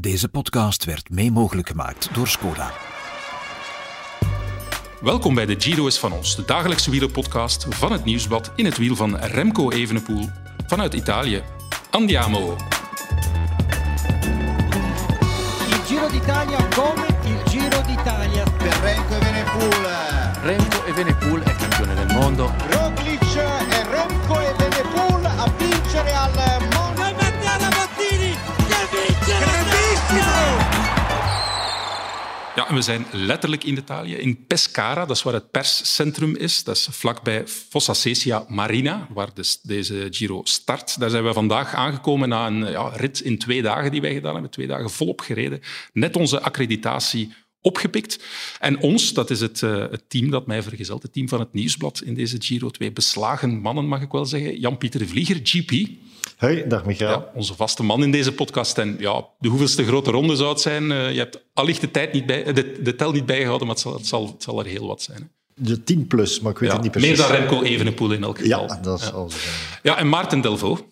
[0.00, 2.72] Deze podcast werd mee mogelijk gemaakt door Skoda.
[5.00, 8.76] Welkom bij de Giro is van ons, de dagelijkse wielerpodcast van het Nieuwsblad in het
[8.76, 10.28] wiel van Remco Evenepoel
[10.66, 11.42] vanuit Italië.
[11.90, 12.56] Andiamo!
[15.68, 18.42] Il Giro d'Italia come il Giro d'Italia.
[18.58, 19.86] per Renko Evenepoel.
[20.42, 22.52] Renko Evenepoel è campione del mondo.
[22.70, 23.22] Roglic
[23.70, 26.30] e Remco Evenepoel a vincere al
[32.68, 36.64] We zijn letterlijk in Italië, in Pescara, dat is waar het perscentrum is.
[36.64, 41.00] Dat is vlakbij Fossa Sesia Marina, waar dus deze Giro start.
[41.00, 44.32] Daar zijn we vandaag aangekomen na een ja, rit in twee dagen die wij gedaan
[44.32, 44.50] hebben.
[44.50, 45.60] Twee dagen volop gereden.
[45.92, 47.34] Net onze accreditatie
[47.66, 48.18] opgepikt.
[48.60, 51.52] En ons, dat is het, eh, het team dat mij vergezelt, het team van het
[51.52, 52.70] Nieuwsblad in deze Giro.
[52.70, 54.60] Twee beslagen mannen, mag ik wel zeggen.
[54.60, 55.88] Jan-Pieter Vlieger, GP.
[56.36, 57.10] Hoi, dag Michael.
[57.10, 58.78] Ja, onze vaste man in deze podcast.
[58.78, 60.92] En ja, de hoeveelste grote ronde zou het zijn?
[60.92, 63.84] Eh, je hebt allicht de, tijd niet bij, de, de tel niet bijgehouden, maar het
[63.84, 65.18] zal, het zal, het zal er heel wat zijn.
[65.20, 65.24] hè.
[65.64, 67.18] De 10 plus, maar ik weet Ja, het niet precies.
[67.18, 68.66] meer dan Remco Evenepoel in elk geval.
[68.68, 69.36] Ja, dat is al zo.
[69.82, 70.82] Ja, en Maarten Delvaux.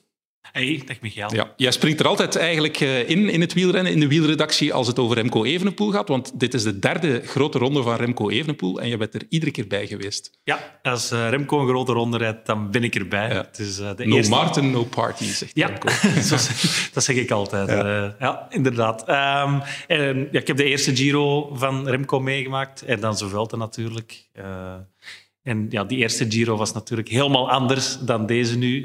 [0.54, 1.34] Hey, dag Michael.
[1.34, 4.86] Ja, jij springt er altijd eigenlijk eh, in, in het wielrennen, in de wielredactie, als
[4.86, 6.08] het over Remco Evenepoel gaat.
[6.08, 9.50] Want dit is de derde grote ronde van Remco Evenepoel en je bent er iedere
[9.50, 10.38] keer bij geweest.
[10.44, 13.28] Ja, als eh, Remco een grote ronde rijdt, dan ben ik erbij.
[13.28, 13.34] Ja.
[13.34, 14.30] Het is, eh, de No eerste...
[14.30, 15.88] Martin, no party, zegt Ja, Remco.
[16.94, 17.68] dat zeg ik altijd.
[17.68, 19.04] Ja, ja inderdaad.
[19.04, 22.82] Ehm, en, ja, ik heb de eerste Giro van Remco meegemaakt.
[22.82, 24.28] En dan Vuelta natuurlijk.
[25.42, 28.84] En ja, die eerste Giro was natuurlijk helemaal anders dan deze nu.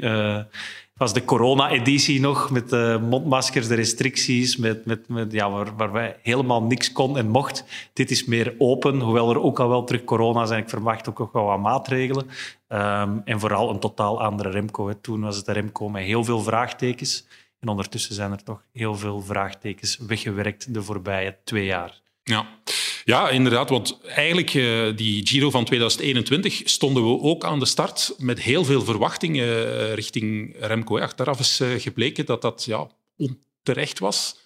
[1.00, 5.92] Was de corona-editie nog, met de mondmaskers, de restricties, met, met, met, ja, waar, waar
[5.92, 7.64] wij helemaal niks kon en mocht.
[7.92, 10.62] Dit is meer open, hoewel er ook al wel terug corona zijn.
[10.62, 12.30] Ik verwacht ook nog wel wat maatregelen.
[12.68, 14.88] Ehm, en vooral een totaal andere Remco.
[14.88, 14.94] Hè.
[14.94, 17.26] Toen was het een Remco met heel veel vraagtekens.
[17.60, 22.00] En ondertussen zijn er toch heel veel vraagtekens weggewerkt de voorbije twee jaar.
[22.22, 22.46] Ja.
[23.04, 23.68] Ja, inderdaad.
[23.68, 28.64] Want eigenlijk, eh, die Giro van 2021 stonden we ook aan de start met heel
[28.64, 30.98] veel verwachtingen eh, richting Remco.
[30.98, 34.38] Achteraf is eh, gebleken dat dat ja, onterecht was.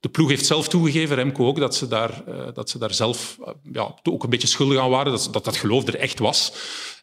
[0.00, 2.24] De ploeg heeft zelf toegegeven, Remco ook, dat ze daar,
[2.54, 3.38] dat ze daar zelf
[3.72, 6.52] ja, ook een beetje schuldig aan waren, dat dat dat geloof er echt was.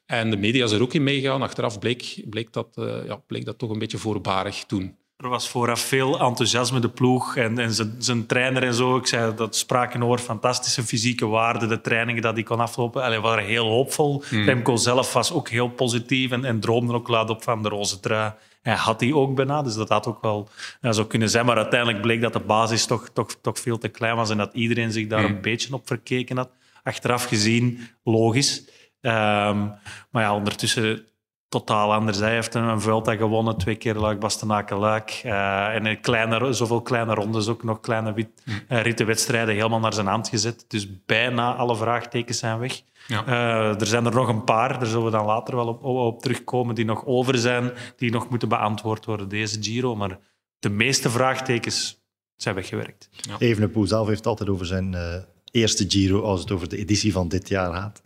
[0.05, 1.41] En de media is er ook in meegegaan.
[1.41, 2.67] Achteraf bleek, bleek, dat,
[3.05, 4.97] ja, bleek dat toch een beetje voorbarig toen.
[5.21, 8.97] Er was vooraf veel enthousiasme, de ploeg en, en zijn, zijn trainer en zo.
[8.97, 13.03] Ik zei dat spraken over fantastische fysieke waarden, de trainingen dat hij kon aflopen.
[13.03, 14.23] Allee, waren heel hoopvol.
[14.29, 17.99] Remco zelf was ook heel positief en, en droomde ook laat op van de roze
[17.99, 18.33] trui.
[18.61, 20.49] Hij had die ook bijna, dus dat had ook wel
[20.81, 21.45] ja, zo kunnen zijn.
[21.45, 24.53] Maar uiteindelijk bleek dat de basis toch, toch, toch veel te klein was en dat
[24.53, 26.49] iedereen zich daar een beetje op verkeken had.
[26.83, 28.69] Achteraf gezien, logisch.
[29.01, 29.67] Ehm,
[30.11, 31.05] maar ja, ondertussen
[31.51, 32.17] totaal anders.
[32.17, 35.21] Hij heeft een, Vuelta gewonnen, twee keer Luik, Bastenaken, Luik.
[35.23, 38.29] Eh, en een kleine, zoveel kleine rondes, ook nog kleine wit,
[38.67, 40.65] eh, rittenwedstrijden, helemaal naar zijn hand gezet.
[40.67, 42.81] Dus bijna alle vraagtekens zijn weg.
[43.07, 43.25] Ja.
[43.25, 46.21] Eh, er zijn er nog een paar, daar zullen we dan later wel op, op
[46.21, 49.95] terugkomen, die nog over zijn, die nog moeten beantwoord worden deze Giro.
[49.95, 50.19] Maar
[50.59, 52.01] de meeste vraagtekens
[52.35, 53.09] zijn weggewerkt.
[53.37, 55.15] Evenepoel zelf heeft altijd over zijn eh,
[55.51, 58.01] eerste Giro als het over de editie van dit jaar gaat.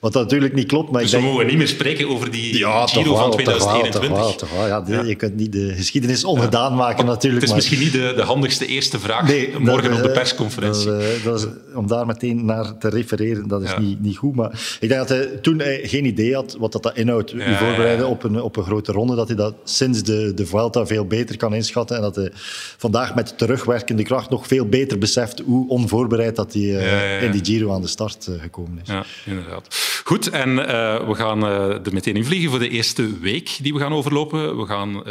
[0.00, 2.58] Wat dat natuurlijk niet klopt, maar Dus ik we mogen niet meer spreken over die
[2.58, 4.00] Ja, Giro wel, van toch wel, 2021.
[4.00, 4.66] toch wel, toch wel.
[4.66, 5.02] Ja, de- Ja.
[5.02, 7.32] Je kunt niet de geschiedenis ongedaan maken natuurlijk.
[7.34, 10.08] Het is maar- misschien niet de, de handigste eerste vraag Nee, morgen dat, op de
[10.08, 10.86] eh, persconferentie.
[10.86, 13.80] dat, eh, dat is, om daar meteen naar te refereren, dat is Ja.
[13.80, 14.34] niet, niet goed.
[14.34, 17.32] Maar ik denk dat hij toen hij geen idee had wat dat, dat inhoudt.
[17.32, 18.10] U voorbereiden ja.
[18.10, 21.36] op een, op een grote ronde, dat hij dat sinds de, de Vuelta veel beter
[21.36, 21.96] kan inschatten.
[21.96, 22.30] En dat hij
[22.76, 27.26] vandaag met terugwerkende kracht nog veel beter beseft hoe onvoorbereid dat hij eh, ja.
[27.26, 28.88] in die Giro aan de start eh, gekomen is.
[28.88, 30.00] Ja, inderdaad.
[30.04, 33.78] Goed, en eh, we gaan er meteen in vliegen voor de eerste week die we
[33.78, 34.58] gaan overlopen.
[34.58, 35.02] We gaan,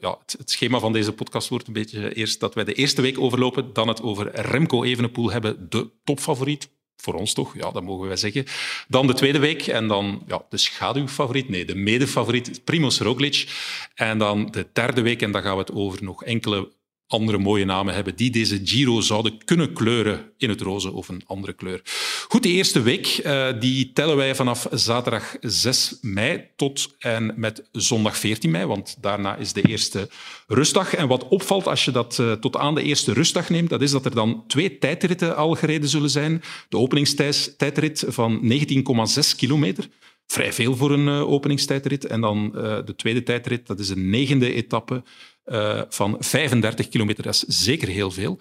[0.00, 3.02] ja, het, het schema van deze podcast wordt een beetje eerst dat wij de eerste
[3.02, 6.68] week overlopen, dan het over Remco Evenepoel hebben, de topfavoriet.
[6.96, 8.44] Voor ons toch, ja, dat mogen wij zeggen.
[8.88, 13.48] Dan de tweede week en dan ja, de schaduwfavoriet, nee, de medefavoriet, Primoz Roglic.
[13.94, 16.72] En dan de derde week, en dan gaan we het over nog enkele
[17.06, 21.22] andere mooie namen hebben die deze Giro zouden kunnen kleuren in het roze of een
[21.26, 21.80] andere kleur.
[22.28, 27.68] Goed, de eerste week eh, die tellen wij vanaf zaterdag 6 mei tot en met
[27.72, 30.08] zondag 14 mei, want daarna is de eerste
[30.46, 30.94] rustdag.
[30.94, 33.90] En wat opvalt als je dat eh, tot aan de eerste rustdag neemt, dat is
[33.90, 36.42] dat er dan twee tijdritten al gereden zullen zijn.
[36.68, 39.88] De openingstijdrit van 19,6 kilometer.
[40.26, 42.06] Vrij veel voor een eh, openingstijdrit.
[42.06, 42.50] En dan
[42.84, 45.02] de tweede tijdrit, dat is een negende etappe
[45.44, 47.22] eh, van 35 kilometer.
[47.22, 48.38] Dat is zeker heel veel.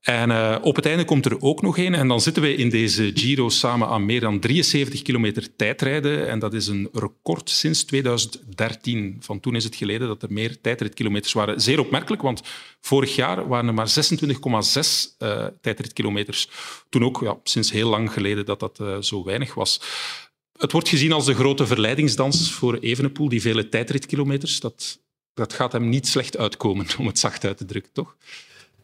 [0.00, 1.94] En uh, op het einde komt er ook nog één.
[1.94, 6.28] En dan zitten we in deze Giro samen aan meer dan 73 kilometer tijdrijden.
[6.28, 9.16] En dat is een record sinds 2013.
[9.20, 11.60] Van toen is het geleden dat er meer tijdritkilometers waren.
[11.60, 12.42] Zeer opmerkelijk, want
[12.80, 14.30] vorig jaar waren er maar 26,6
[15.18, 16.48] uh, tijdritkilometers.
[16.88, 19.80] Toen ook, ja, sinds heel lang geleden, dat dat zo weinig was.
[20.58, 24.60] Het wordt gezien als de grote verleidingsdans voor Evenepoel, die vele tijdritkilometers.
[24.60, 25.03] Dat,
[25.34, 28.16] dat gaat hem niet slecht uitkomen, om het zacht uit te drukken, toch?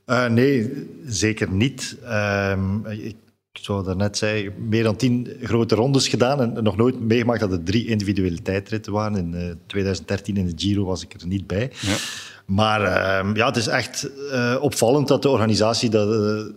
[0.06, 0.72] Uh, nee,
[1.06, 1.96] zeker niet.
[2.02, 2.56] Uh,
[2.88, 3.16] ik,
[3.52, 7.62] zoals daarnet zei, meer dan tien grote rondes gedaan en nog nooit meegemaakt dat er
[7.62, 9.16] drie individuele tijdritten waren.
[9.16, 11.72] In uh, 2013 in de Giro was ik er niet bij.
[11.80, 11.96] Ja.
[12.46, 16.52] Maar uh, ja, het is echt uh, opvallend dat de organisatie dat,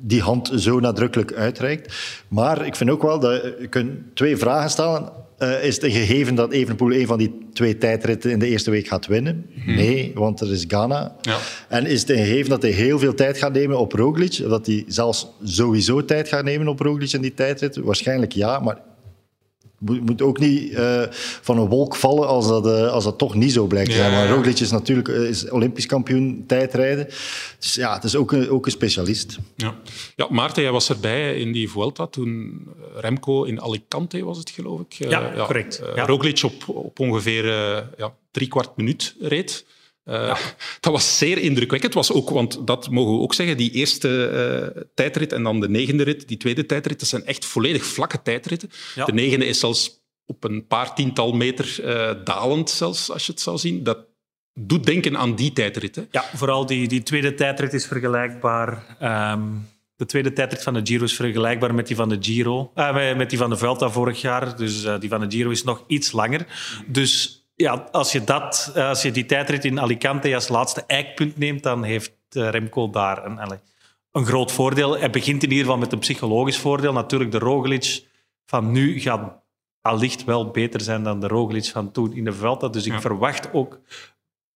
[0.00, 1.94] die hand zo nadrukkelijk uitreikt.
[2.28, 5.12] Maar ik vind ook wel dat je kunt twee vragen stellen.
[5.42, 8.70] Uh, is het een gegeven dat Evenepoel een van die twee tijdritten in de eerste
[8.70, 9.46] week gaat winnen?
[9.64, 9.74] Hmm.
[9.74, 11.16] Nee, want er is Ghana.
[11.20, 11.38] Ja.
[11.68, 14.40] En is het een gegeven dat hij heel veel tijd gaat nemen op Roglic?
[14.42, 17.76] Of dat hij zelfs sowieso tijd gaat nemen op Roglic in die tijdrit?
[17.76, 18.78] Waarschijnlijk ja, maar
[19.84, 21.02] moet, moet ook niet uh,
[21.40, 24.12] van een wolk vallen als dat, uh, als dat toch niet zo blijkt te zijn.
[24.12, 27.06] Maar Roglic is natuurlijk is Olympisch kampioen tijdrijden.
[27.58, 29.38] Dus ja, het is ook een, ook een specialist.
[29.56, 29.74] Ja.
[30.16, 32.62] ja, Maarten, jij was erbij in die Vuelta toen
[32.94, 34.92] Remco in Alicante was het, geloof ik.
[34.92, 35.82] Ja, ja correct.
[35.94, 36.06] Ja.
[36.06, 37.46] Roglic op, op ongeveer
[37.96, 39.64] ja, drie kwart minuut reed.
[40.04, 40.36] Uh, ja.
[40.80, 41.94] Dat was zeer indrukwekkend.
[41.94, 44.30] Was ook, want dat mogen we ook zeggen, die eerste
[44.76, 48.22] uh, tijdrit en dan de negende rit, die tweede tijdrit, dat zijn echt volledig vlakke
[48.22, 48.70] tijdritten.
[48.94, 49.04] Ja.
[49.04, 53.40] De negende is zelfs op een paar tiental meter uh, dalend, zelfs, als je het
[53.40, 53.82] zou zien.
[53.82, 53.98] Dat
[54.54, 56.06] doet denken aan die tijdrit.
[56.10, 58.96] Ja, vooral die, die tweede tijdrit is vergelijkbaar...
[59.34, 62.72] Um de tweede tijdrit van de Giro is vergelijkbaar met die van de Giro,
[63.16, 64.56] met die van de Vuelta vorig jaar.
[64.56, 66.46] Dus die van de Giro is nog iets langer.
[66.86, 71.62] Dus ja, als je, dat, als je die tijdrit in Alicante als laatste eikpunt neemt,
[71.62, 73.60] dan heeft Remco daar een,
[74.12, 74.98] een groot voordeel.
[74.98, 76.92] Hij begint in ieder geval met een psychologisch voordeel.
[76.92, 78.06] Natuurlijk, de Roglic
[78.46, 79.42] van nu gaat
[79.80, 82.68] allicht wel beter zijn dan de Roglic van toen in de Vuelta.
[82.68, 83.00] Dus ik ja.
[83.00, 83.80] verwacht ook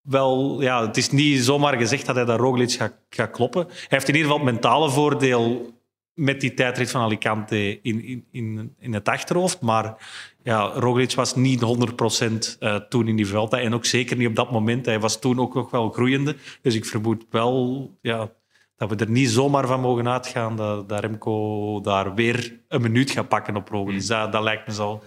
[0.00, 0.60] wel...
[0.60, 3.66] Ja, het is niet zomaar gezegd dat hij dat Roglic gaat, gaat kloppen.
[3.66, 5.74] Hij heeft in ieder geval het mentale voordeel
[6.16, 9.60] met die tijdrit van Alicante in, in, in, in het achterhoofd.
[9.60, 9.96] Maar
[10.42, 13.58] ja, Roglic was niet 100% uh, toen in die Vuelta.
[13.58, 14.86] En ook zeker niet op dat moment.
[14.86, 16.36] Hij was toen ook nog wel groeiende.
[16.62, 18.30] Dus ik vermoed wel ja,
[18.76, 23.10] dat we er niet zomaar van mogen uitgaan dat, dat Remco daar weer een minuut
[23.10, 24.02] gaat pakken op Roglic.
[24.02, 24.06] Mm.
[24.06, 25.02] Dat, dat lijkt me zo,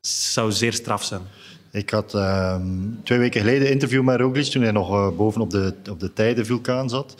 [0.00, 1.22] zou zeer straf zijn.
[1.72, 2.56] Ik had uh,
[3.02, 6.00] twee weken geleden een interview met Roglic toen hij nog uh, boven op de, op
[6.00, 7.14] de tijdenvulkaan zat.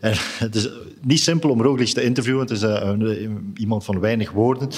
[0.00, 0.14] En
[0.46, 0.70] het is
[1.02, 2.40] niet simpel om Roglic te interviewen.
[2.40, 4.68] Het is uh, iemand van weinig woorden.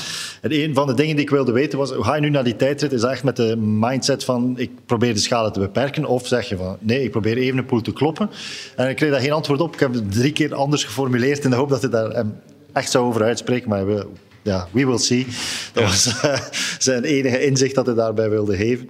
[0.41, 2.45] En een van de dingen die ik wilde weten was, hoe ga je nu naar
[2.45, 2.93] die tijdrit?
[2.93, 6.05] Is dat echt met de mindset van, ik probeer de schade te beperken?
[6.05, 8.31] Of zeg je van, nee, ik probeer even een poel te kloppen?
[8.77, 9.75] En ik kreeg daar geen antwoord op.
[9.75, 12.25] Ik heb het drie keer anders geformuleerd in de hoop dat hij daar
[12.73, 13.69] echt zou over uitspreken.
[13.69, 14.07] Maar we,
[14.43, 15.27] ja, we will see.
[15.73, 15.89] Dat ja.
[15.89, 16.41] was uh,
[16.79, 18.89] zijn enige inzicht dat hij daarbij wilde geven.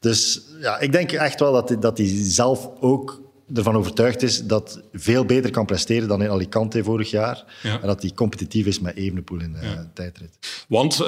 [0.00, 3.22] Dus ja, ik denk echt wel dat hij, dat hij zelf ook
[3.54, 7.44] ervan overtuigd is dat veel beter kan presteren dan in Alicante vorig jaar.
[7.62, 7.80] Ja.
[7.80, 9.90] En dat hij competitief is met Evenepoel in de ja.
[9.94, 10.38] tijdrit.
[10.68, 11.06] Want uh,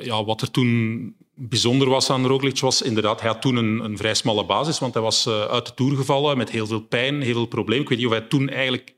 [0.00, 3.96] ja, wat er toen bijzonder was aan Roglic was inderdaad, hij had toen een, een
[3.96, 7.22] vrij smalle basis, want hij was uh, uit de Tour gevallen met heel veel pijn,
[7.22, 7.82] heel veel problemen.
[7.82, 8.94] Ik weet niet of hij toen eigenlijk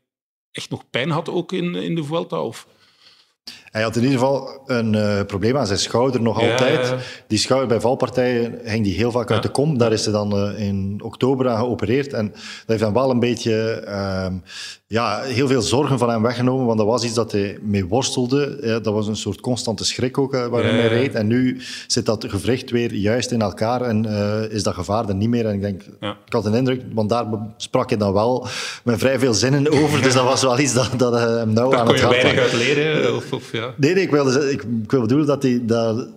[0.53, 2.67] echt nog pijn had ook in, in de Vuelta, of...
[3.71, 6.89] Hij had in ieder geval een uh, probleem aan zijn schouder nog ja, altijd.
[6.89, 6.97] Ja.
[7.27, 9.35] Die schouder bij valpartijen ging die heel vaak ja.
[9.35, 9.79] uit de kom.
[9.79, 12.13] Daar is hij dan uh, in oktober aan geopereerd.
[12.13, 14.27] En dat heeft dan wel een beetje uh,
[14.91, 16.67] ja, heel veel zorgen van hem weggenomen.
[16.67, 18.59] Want dat was iets dat hij mee worstelde.
[18.61, 21.15] Ja, dat was een soort constante schrik ook waarin hij reed.
[21.15, 24.05] En nu zit dat gewricht weer juist in elkaar en
[24.51, 25.47] is dat gevaar er niet meer.
[25.47, 25.83] En ik denk,
[26.27, 27.27] ik had een indruk, want daar
[27.57, 28.47] sprak hij dan wel
[28.85, 30.03] met vrij veel zinnen over.
[30.09, 31.97] Dus dat was wel iets dat, dat hem nou daar aan het.
[31.99, 33.17] Daar kon je weinig uit leren?
[33.17, 33.75] Of, of, ja.
[33.77, 36.09] Nee, nee, ik wilde, ik, ik wil bedoelen dat hij, dat,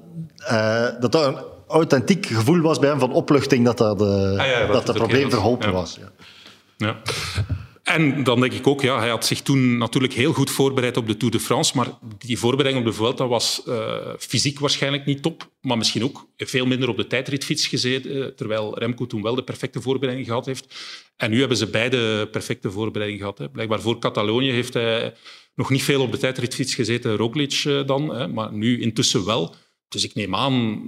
[0.51, 1.37] uh, dat dat een
[1.67, 5.29] authentiek gevoel was bij hem van opluchting dat dat, uh, ah, ja, dat, dat probleem
[5.29, 5.99] verholpen was.
[5.99, 6.11] Ja.
[6.77, 6.95] ja.
[7.83, 11.07] En dan denk ik ook, ja, hij had zich toen natuurlijk heel goed voorbereid op
[11.07, 15.21] de Tour de France, maar die voorbereiding op de Vuelta was uh, fysiek waarschijnlijk niet
[15.21, 19.43] top, maar misschien ook veel minder op de tijdritfiets gezeten, terwijl Remco toen wel de
[19.43, 20.75] perfecte voorbereiding gehad heeft.
[21.17, 23.37] En nu hebben ze beide perfecte voorbereiding gehad.
[23.37, 23.49] Hè.
[23.49, 25.13] Blijkbaar voor Catalonië heeft hij
[25.55, 29.55] nog niet veel op de tijdritfiets gezeten, Roglic dan, hè, maar nu intussen wel.
[29.91, 30.81] Dus ik neem aan,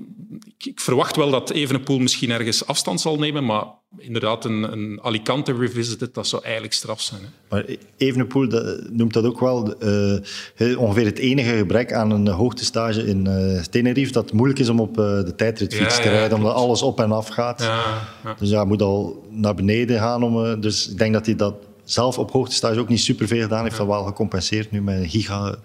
[0.58, 3.66] ik, ik, verwacht wel dat Evenepoel misschien ergens afstand zal nemen, maar
[3.98, 7.22] inderdaad een, een Alicante revisited, dat zou eigenlijk straf zijn.
[7.22, 7.28] Hè.
[7.50, 7.66] Maar
[7.98, 13.26] Evenepoel dat, noemt dat ook wel uh, ongeveer het enige gebrek aan een hoogtestage in
[13.28, 16.36] uh, Tenerife, dat het moeilijk is om op uh, de tijdritfiets ja, te rijden, ja,
[16.36, 17.62] omdat alles op en af gaat.
[17.62, 20.24] Ja, dus ja, moet al naar beneden gaan.
[20.24, 23.64] Om, dus ik denk dat hij dat zelf op hoogtestage ook niet superveel gedaan.
[23.64, 25.56] heeft dat wel gecompenseerd nu met een giga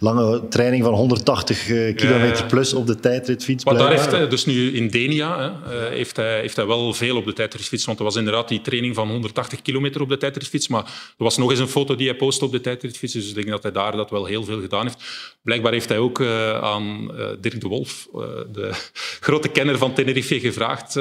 [0.00, 3.64] lange training van 180 eh, kilometer plus op de tijdritfiets.
[3.64, 6.92] Maar daar heeft hij, dus nu in Denia, hè, eh, heeft, hij, heeft hij wel
[6.94, 7.84] veel op de tijdritfiets.
[7.84, 10.68] Want er was inderdaad die training van 180 kilometer op de tijdritfiets.
[10.68, 10.84] Maar
[11.18, 13.12] er was nog eens een foto die hij postte op de tijdritfiets.
[13.12, 15.02] Dus ik denk dat hij daar dat wel heel veel gedaan heeft.
[15.42, 17.10] Blijkbaar heeft hij ook eh, aan
[17.40, 18.08] Dirk de Wolf,
[18.52, 18.70] de
[19.20, 20.96] grote kenner van Tenerife, gevraagd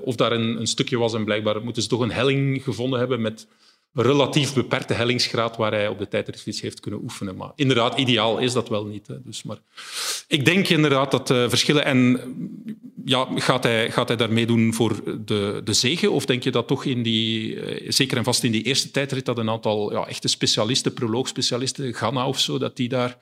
[0.00, 1.14] of daar een, een stukje was.
[1.14, 3.46] En blijkbaar moeten ze toch een helling gevonden hebben met
[3.94, 7.36] relatief beperkte hellingsgraad waar hij op de tijdritfiets heeft kunnen oefenen.
[7.36, 9.06] Maar inderdaad, ideaal is dat wel niet.
[9.06, 9.14] Hè.
[9.22, 9.56] Dus, maar
[10.28, 11.84] ik denk inderdaad dat eh, verschillen...
[11.84, 12.20] En
[13.04, 16.10] ja, gaat, hij, gaat hij daarmee doen voor de, de zege?
[16.10, 17.60] Of denk je dat toch in die...
[17.60, 21.94] eh, zeker en vast in die eerste tijdrit dat een aantal ja, echte specialisten, proloogspecialisten,
[21.94, 23.18] Ghana of zo, dat die daar...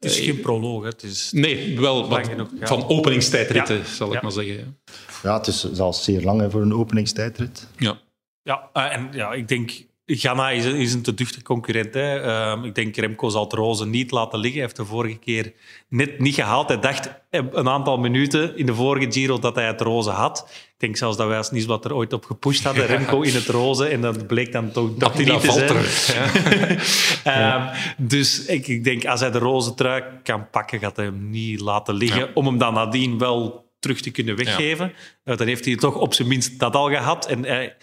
[0.00, 0.88] Het is eh, geen proloog, hè.
[0.88, 2.66] het is Nee, wel wat, Lang genoeg, ja.
[2.66, 3.84] van openingstijdritten, Ja.
[3.84, 4.20] zal ik Ja.
[4.22, 4.54] maar zeggen.
[4.54, 4.92] ja.
[5.22, 7.68] Ja, het is zelfs zeer lang hè, voor een openingstijdrit.
[7.76, 8.00] Ja.
[8.42, 9.70] Ja, en ja, ik denk,
[10.06, 11.94] Ghana is, een- is een te duchtige concurrent.
[11.94, 12.20] Hè.
[12.20, 14.52] Ehm, ik denk, Remco zal het roze niet laten liggen.
[14.58, 15.52] Hij heeft de vorige keer
[15.88, 16.68] net niet gehaald.
[16.68, 20.48] Hij dacht eh, een aantal minuten in de vorige Giro dat hij het roze had.
[20.50, 22.86] Ik denk zelfs dat wij als Nieuwsblad er ooit op gepusht hadden.
[22.86, 23.86] Remco in het roze.
[23.86, 25.68] En dat bleek dan toch, toch Attila niet te zijn.
[25.68, 26.80] Valter.
[27.24, 27.66] Ehm,
[27.96, 31.60] Dus ik, ik denk, als hij de roze trui kan pakken, gaat hij hem niet
[31.60, 32.20] laten liggen.
[32.20, 32.28] Ja.
[32.34, 34.92] Om hem dan nadien wel terug te kunnen weggeven.
[35.24, 37.26] Eh, dan heeft hij toch op zijn minst dat al gehad.
[37.26, 37.74] En hij-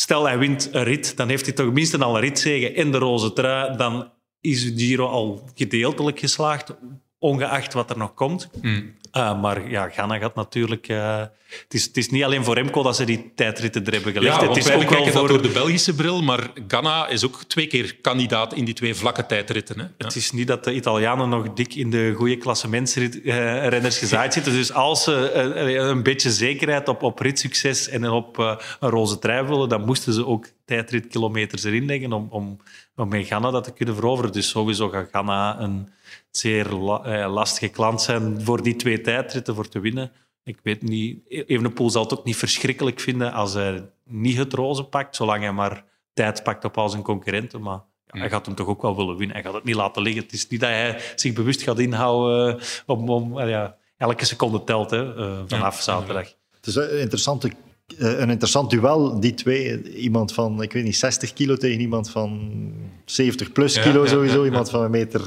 [0.00, 2.98] stel hij wint een rit, dan heeft hij toch minstens al een ritzege in de
[2.98, 3.76] roze trui.
[3.76, 6.74] Dan is Giro al gedeeltelijk geslaagd,
[7.20, 8.48] ongeacht wat er nog komt.
[9.16, 10.88] Uh, maar ja, Ghana gaat natuurlijk...
[10.88, 14.12] eh, het, is, het is niet alleen voor Remco dat ze die tijdritten er hebben
[14.12, 14.40] gelegd.
[14.40, 15.12] Ja, het is ook wel voor...
[15.12, 18.94] dat door de Belgische bril, maar Ghana is ook twee keer kandidaat in die twee
[18.94, 19.78] vlakke tijdritten.
[19.78, 19.82] Hè.
[19.82, 19.90] Ja.
[19.98, 24.52] Het is niet dat de Italianen nog dik in de goede klassementsrenners gezaaid zitten.
[24.52, 29.18] Dus als ze eh, een beetje zekerheid op, op ritsucces en op eh, een roze
[29.18, 32.60] trui willen, dan moesten ze ook tijdritkilometers erin leggen om, om,
[32.96, 34.32] om met Ghana dat te kunnen veroveren.
[34.32, 35.88] Dus sowieso gaat Ghana een
[36.30, 40.12] zeer la- eh, lastige klant zijn voor die twee tijdritten voor te winnen.
[40.44, 44.84] Ik weet niet, Evenepoel zal het ook niet verschrikkelijk vinden als hij niet het roze
[44.84, 47.60] pakt, zolang hij maar tijd pakt op al zijn concurrenten.
[47.60, 49.36] Maar ja, hij gaat hem toch ook wel willen winnen.
[49.36, 50.22] Hij gaat het niet laten liggen.
[50.22, 54.64] Het is niet dat hij zich bewust gaat inhouden eh, om, om ja, elke seconde
[54.64, 56.34] telt hè, eh, vanaf zaterdag.
[56.56, 57.50] Het is een, interessante,
[57.96, 59.94] een interessant duel, die twee.
[59.94, 62.52] Iemand van, ik weet niet, 60 kilo tegen iemand van
[63.04, 64.38] 70 plus kilo ja, sowieso.
[64.40, 64.44] ja.
[64.44, 65.20] Iemand van een meter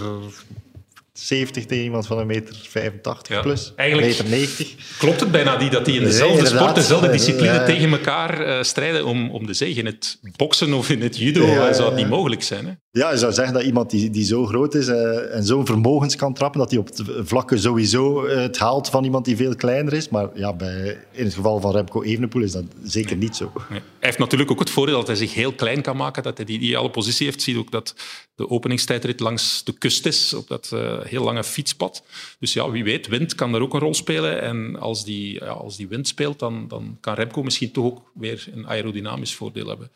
[1.24, 3.42] 70 tegen iemand van een meter 85 Ja.
[3.42, 3.74] plus.
[3.76, 4.98] Eigenlijk- meter 90.
[4.98, 9.06] Klopt het bijna niet dat die in dezelfde sport, dezelfde discipline tegen elkaar eh, strijden
[9.06, 9.80] om, om de zege?
[9.80, 12.66] In het boksen of in het judo Ja, eh, zou het ja, niet mogelijk zijn.
[12.66, 12.72] Hè?
[12.96, 16.16] Ja, je zou zeggen dat iemand die, die zo groot is eh, en zo'n vermogens
[16.16, 19.56] kan trappen, dat hij op het vlakke sowieso eh, het haalt van iemand die veel
[19.56, 20.10] kleiner is.
[20.10, 23.52] Maar ja, bij, in het geval van Remco Evenepoel is dat zeker niet zo.
[23.70, 26.46] Hij heeft natuurlijk ook het voordeel dat hij zich heel klein kan maken, dat hij
[26.46, 27.42] die ideale positie heeft.
[27.42, 27.96] Zie ook dat
[28.36, 32.04] de openingstijdrit langs de kust is, op dat eh, heel lange fietspad.
[32.40, 34.42] Dus ja, wie weet, wind kan daar ook een rol spelen.
[34.42, 38.02] En als die, ja, als die wind speelt, dan, dan kan Remco misschien toch ook
[38.14, 39.90] weer een aerodynamisch voordeel hebben.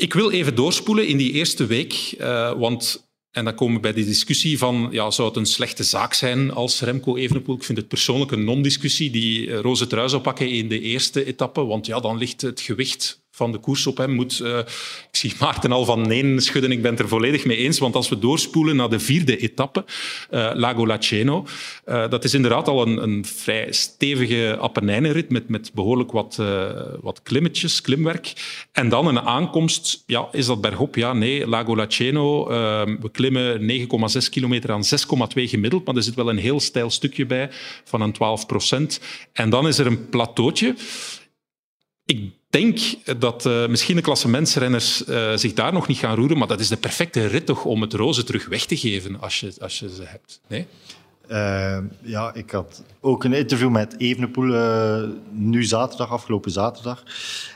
[0.00, 3.06] Ik wil even doorspoelen in die eerste week, eh, want...
[3.30, 6.50] En dan komen we bij die discussie van, ja, zou het een slechte zaak zijn
[6.52, 7.56] als Remco Evenepoel?
[7.56, 11.24] Ik vind het persoonlijk een non-discussie, die eh, roze trui zou pakken in de eerste
[11.24, 14.10] etappe, want ja, dan ligt het gewicht van de koers op hem.
[14.10, 17.56] Moet, eh, ik zie Maarten al van nee schudden, ik ben het er volledig mee
[17.56, 19.84] eens, want als we doorspoelen naar de vierde etappe,
[20.30, 21.46] eh, Lago Laceno,
[21.84, 26.36] eh, dat is inderdaad al een, een vrij stevige Appenijnenrit met, met behoorlijk wat,
[27.00, 28.32] wat klimmetjes, klimwerk.
[28.72, 30.94] En dan een aankomst, ja, is dat bergop?
[30.94, 36.14] Ja, nee, Lago Laceno, eh, we klimmen 9,6 kilometer aan 6,2 gemiddeld, maar er zit
[36.14, 37.50] wel een heel steil stukje bij
[37.84, 39.00] van een 12 procent.
[39.32, 40.74] En dan is er een plateautje.
[42.04, 42.78] Ik denk
[43.20, 46.68] dat eh, misschien de klassementsrenners eh, zich daar nog niet gaan roeren, maar dat is
[46.68, 49.94] de perfecte rit toch om het roze terug weg te geven als je, als je
[49.94, 50.40] ze hebt.
[50.46, 50.66] Nee?
[51.28, 54.54] Eh, ja, ik had ook een interview met Evenepoel
[55.30, 57.02] nu zaterdag, afgelopen zaterdag.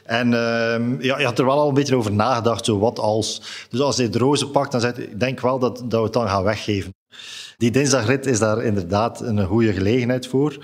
[0.05, 3.43] En ehm, ja, je had er wel al een beetje over nagedacht, zo wat als...
[3.71, 6.13] Dus als hij het roze pakt, dan hij, ik denk wel dat, dat we het
[6.13, 6.95] dan gaan weggeven.
[7.57, 10.59] Die dinsdagrit is daar inderdaad een goede gelegenheid voor.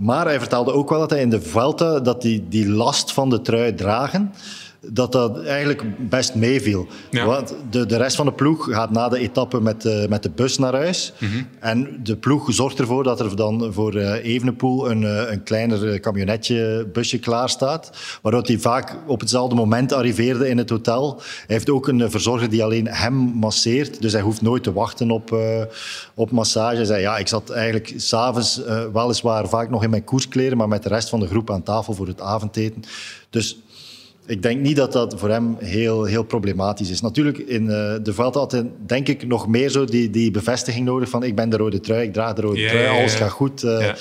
[0.00, 3.30] Maar hij vertelde ook wel dat hij in de Vuelta, dat die, die last van
[3.30, 4.32] de trui dragen,
[4.80, 6.86] dat dat eigenlijk best meeviel.
[7.10, 7.24] Ja.
[7.26, 10.30] Want de, de rest van de ploeg gaat na de etappe met de, met de
[10.30, 11.12] bus naar huis.
[11.58, 15.92] En de ploeg zorgt ervoor dat er dan voor eh, Evenepoel een, eh, een kleiner
[15.92, 17.90] eh, camionetje, busje klaar staat.
[18.22, 21.16] Waardoor hij vaak op hetzelfde moment arriveerde in het hotel.
[21.16, 24.02] Hij heeft ook een eh, verzorger die alleen hem masseert.
[24.02, 25.62] Dus hij hoeft nooit te wachten op, eh,
[26.14, 26.76] op massage.
[26.76, 30.68] Hij zei, ja, ik zat eigenlijk s'avonds uh, weliswaar vaak nog in mijn koerskleren, maar
[30.68, 32.82] met de rest van de groep aan tafel voor het avondeten.
[33.30, 33.58] Dus
[34.30, 37.00] Ik denk niet dat dat voor hem heel, heel problematisch is.
[37.00, 37.68] Natuurlijk, in uh,
[38.02, 41.50] de veld had denk ik nog meer zo die, die bevestiging nodig van ik ben
[41.50, 43.62] de rode trui, ik draag de rode trui, alles gaat goed.
[43.62, 43.92] Eh.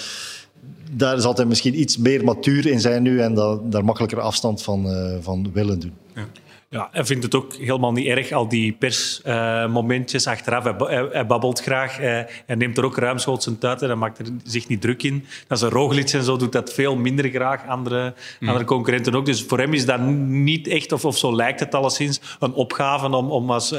[0.92, 4.62] Daar zal hij misschien iets meer matuur in zijn nu en da- daar makkelijker afstand
[4.62, 5.94] van, eh, van willen doen.
[6.16, 6.28] Ja,
[6.70, 10.64] hij vindt het ook helemaal niet erg, al die persmomentjes achteraf.
[10.64, 11.98] Hij, ba- hij, hij babbelt graag.
[11.98, 15.04] Hij, hij neemt er ook ruimschoots zijn uit en hij maakt er zich niet druk
[15.04, 15.26] in.
[15.48, 17.68] Dat is een Roglic en zo doet dat veel minder graag.
[17.68, 19.26] Andere, andere concurrenten ook.
[19.26, 23.10] Dus voor hem is dat niet echt, of, of zo lijkt het alleszins, een opgave
[23.10, 23.76] om, om als...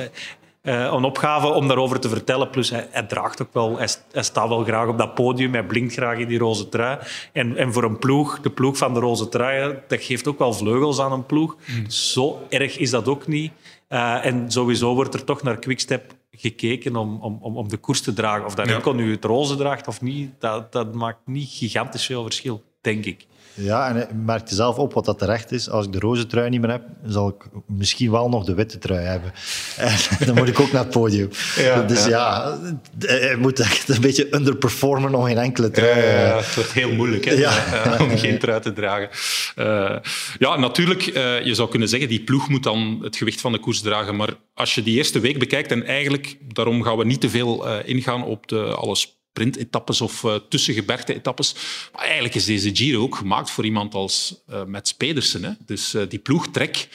[0.62, 2.50] eh, een opgave om daarover te vertellen.
[2.50, 5.52] Plus, hij, hij draagt ook wel, hij, hij staat wel graag op dat podium.
[5.52, 6.98] Hij blinkt graag in die roze trui.
[7.32, 10.52] En, en voor een ploeg, de ploeg van de roze trui, dat geeft ook wel
[10.52, 11.56] vleugels aan een ploeg.
[11.88, 13.52] Zo erg is dat ook niet.
[13.88, 18.12] Eh, en sowieso wordt er toch naar Quickstep gekeken om, om, om, de koers te
[18.12, 18.44] dragen.
[18.46, 18.74] Of dat Ja.
[18.74, 23.04] enkel nu het roze draagt of niet, dat, dat maakt niet gigantisch veel verschil, denk
[23.04, 23.26] ik.
[23.60, 25.70] Ja, en hij merkte zelf op wat dat terecht is.
[25.70, 28.78] Als ik de roze trui niet meer heb, zal ik misschien wel nog de witte
[28.78, 29.32] trui hebben.
[30.20, 31.28] En dan moet ik ook naar het podium.
[31.56, 32.58] Ja, dus ja,
[32.98, 36.00] hij moet echt een beetje underperformen om geen enkele trui.
[36.00, 37.64] eh, het wordt heel moeilijk hè, Ja.
[37.84, 39.08] eh, om geen trui te dragen.
[39.56, 39.96] Eh,
[40.38, 43.58] ja, natuurlijk, eh, je zou kunnen zeggen, die ploeg moet dan het gewicht van de
[43.58, 44.16] koers dragen.
[44.16, 47.66] Maar als je die eerste week bekijkt, en eigenlijk, daarom gaan we niet te veel
[47.68, 48.96] eh, ingaan op de, alle
[49.40, 51.54] sprintetappes of uh, tussengebergte-etappes.
[51.92, 55.44] Maar eigenlijk is deze Giro ook gemaakt voor iemand als uh, Mats Pedersen.
[55.44, 55.50] Hè?
[55.66, 56.88] Dus uh, die ploegtrek,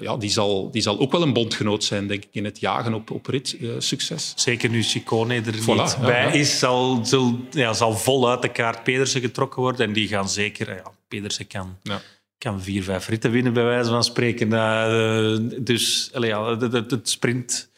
[0.00, 2.94] ja, die, zal, die zal ook wel een bondgenoot zijn, denk ik, in het jagen
[2.94, 3.56] op, op rit.
[3.60, 4.32] Uh, succes.
[4.36, 6.30] Zeker nu Chicone er Voilà, niet ja, bij ja.
[6.32, 9.86] is, zal, zal, ja, zal voluit de kaart Pedersen getrokken worden.
[9.86, 10.74] En die gaan zeker...
[10.74, 12.02] Ja, Pedersen kan, Ja.
[12.38, 14.48] Kan vier, vijf ritten winnen, bij wijze van spreken.
[14.48, 17.70] Uh, dus allee, ja, het, sprint...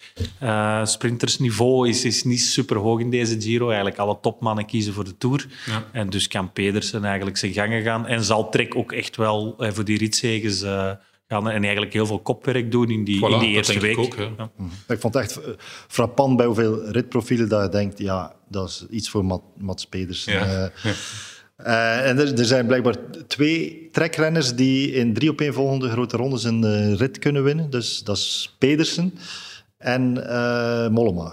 [0.42, 3.66] Uh, sprintersniveau is, is niet super hoog in deze Giro.
[3.66, 5.46] Eigenlijk alle topmannen kiezen voor de Tour.
[5.66, 5.84] Ja.
[5.92, 8.06] En dus kan Pedersen eigenlijk zijn gangen gaan.
[8.06, 10.90] En zal Trek ook echt wel eh, voor die ritzeges uh,
[11.28, 11.50] gaan.
[11.50, 13.96] En eigenlijk heel veel kopwerk doen in die, Voilà, in die dat eerste denk ik
[13.96, 14.06] week.
[14.06, 14.22] ook, hè.
[14.22, 14.50] Ja.
[14.88, 15.50] Ik vond het echt eh,
[15.88, 20.32] frappant bij hoeveel ritprofielen dat je denkt, ja, dat is iets voor Mat, Mats Pedersen.
[20.32, 20.70] Ja.
[21.58, 22.94] Eh, uh, en er, er, zijn blijkbaar
[23.26, 27.70] twee trekrenners die in drie opeenvolgende grote rondes een uh, rit kunnen winnen.
[27.70, 29.14] Dus dat is Pedersen
[29.78, 31.32] en uh, Mollema.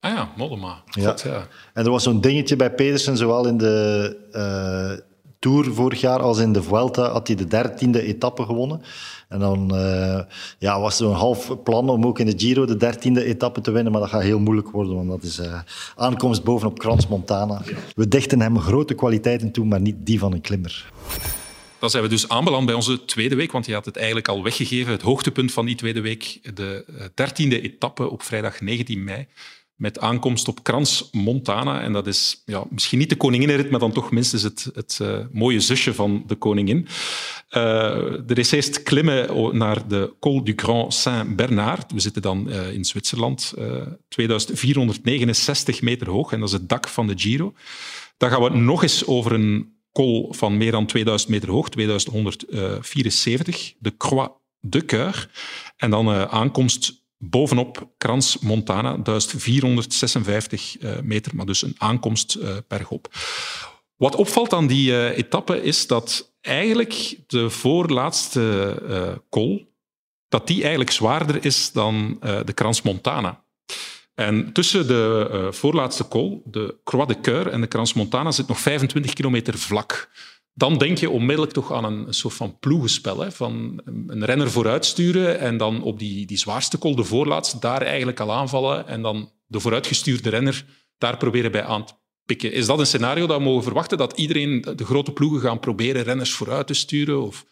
[0.00, 0.82] Ah ja, Mollema.
[0.90, 1.08] Ja.
[1.08, 1.46] God, ja.
[1.72, 5.02] En er was zo'n dingetje bij Pedersen, zowel in de
[5.38, 8.82] Tour vorig jaar als in de Vuelta, had hij de dertiende etappe gewonnen.
[9.28, 10.20] En dan uh,
[10.58, 13.70] ja, was er een half plan om ook in de Giro de dertiende etappe te
[13.70, 15.60] winnen, maar dat gaat heel moeilijk worden, want dat is uh,
[15.96, 17.62] aankomst bovenop Crans Montana.
[17.94, 20.92] We dichten hem grote kwaliteiten toe, maar niet die van een klimmer.
[21.84, 24.42] Dan zijn we dus aanbeland bij onze tweede week, want je had het eigenlijk al
[24.42, 24.92] weggegeven.
[24.92, 29.26] Het hoogtepunt van die tweede week, de eh, dertiende etappe op vrijdag 19 mei.
[29.76, 31.80] Met aankomst op Crans Montana.
[31.80, 35.18] En dat is ja, misschien niet de koninginnenrit, maar dan toch minstens het, het uh,
[35.32, 36.86] mooie zusje van de koningin.
[37.50, 41.92] Uh, er is eerst klimmen naar de Col du Grand Saint-Bernard.
[41.92, 43.54] We zitten dan uh, in Zwitserland,
[44.08, 46.32] 2469 meter hoog.
[46.32, 47.54] En dat is het dak van de Giro.
[48.16, 53.74] Dan gaan we nog eens over een col van meer dan 2000 meter hoog, 2174,
[53.78, 55.30] de Croix de Coeur.
[55.76, 63.08] En dan aankomst bovenop Crans Montana, 1456 uh, meter, maar dus een aankomst uh, bergop.
[63.96, 69.72] Wat opvalt aan die uh, etappe is dat eigenlijk de voorlaatste uh, col,
[70.28, 73.44] dat die eigenlijk zwaarder is dan de Crans Montana.
[74.14, 78.58] En tussen de voorlaatste col, de Croix de Coeur en de Crans Montana, zit nog
[78.60, 80.10] 25 kilometer vlak.
[80.54, 83.20] Dan denk je onmiddellijk toch aan een, soort van ploegenspel.
[83.20, 83.32] Hè?
[83.32, 88.20] Van een renner vooruitsturen en dan op die, die zwaarste col, de voorlaatste, daar eigenlijk
[88.20, 90.64] al aanvallen en dan de vooruitgestuurde renner
[90.98, 91.92] daar proberen bij aan te
[92.24, 92.52] pikken.
[92.52, 93.98] Is dat een scenario dat we mogen verwachten?
[93.98, 97.22] Dat iedereen, de grote ploegen, gaan proberen renners vooruit te sturen?
[97.22, 97.44] Of,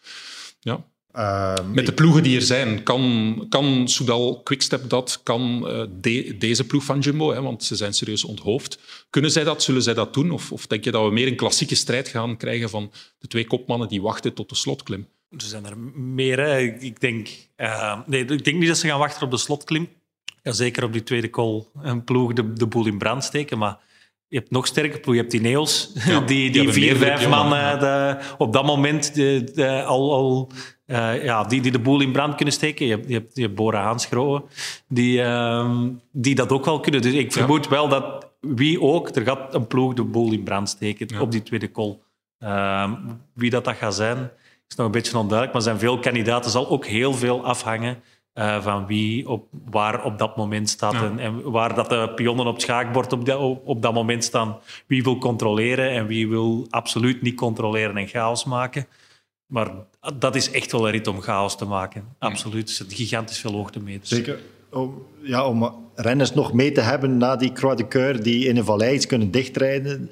[0.59, 0.92] ja.
[1.15, 5.19] Uh, Met de ploegen die er zijn, kan, kan Soudal Quickstep dat?
[5.23, 8.79] Kan uh, de, deze ploeg van Jumbo, hè, want ze zijn serieus onthoofd.
[9.09, 9.63] Kunnen zij dat?
[9.63, 10.31] Zullen zij dat doen?
[10.31, 13.47] Of, of denk je dat we meer een klassieke strijd gaan krijgen van de twee
[13.47, 15.07] kopmannen die wachten tot de slotklim?
[15.29, 16.39] Er zijn er meer.
[16.39, 16.59] Hè.
[16.59, 19.89] Ik, denk, uh, nee, ik denk niet dat ze gaan wachten op de slotklim.
[20.43, 23.77] Ja, zeker op die tweede call een ploeg de, de boel in brand steken, maar
[24.27, 25.13] je hebt nog sterker ploeg.
[25.13, 27.75] Je hebt die Neos, ja, die, die, die vier, vijf man ja.
[27.75, 30.51] de, op dat moment de, de, al, al
[30.87, 32.85] uh, ja, die, die de boel in brand kunnen steken.
[32.85, 33.95] Je hebt, je hebt, je hebt Bora
[34.87, 37.01] die, uh, die dat ook wel kunnen.
[37.01, 37.69] Dus ik vermoed ja.
[37.69, 41.21] wel dat wie ook, er gaat een ploeg de boel in brand steken ja.
[41.21, 41.99] op die tweede call.
[42.39, 42.91] Uh,
[43.33, 44.31] wie dat, dat gaat zijn,
[44.67, 45.47] is nog een beetje onduidelijk.
[45.47, 46.51] Maar er zijn veel kandidaten.
[46.51, 48.01] zal ook heel veel afhangen
[48.33, 50.93] uh, van wie op, waar op dat moment staat.
[50.93, 54.23] En, en, waar dat de pionnen op het schaakbord op, de, op, op, dat moment
[54.23, 54.57] staan.
[54.87, 58.87] Wie wil controleren en wie wil absoluut niet controleren en chaos maken.
[59.45, 59.71] Maar
[60.17, 62.15] dat is echt wel een rit om chaos te maken.
[62.19, 62.77] Absoluut.
[62.77, 64.09] Het is gigantisch veel hoogtemeters.
[64.09, 64.39] Zeker.
[64.71, 68.57] Om, ja, om renners nog mee te hebben na die Croix de Coeur die in
[68.57, 70.09] een vallei iets kunnen dichtrijden.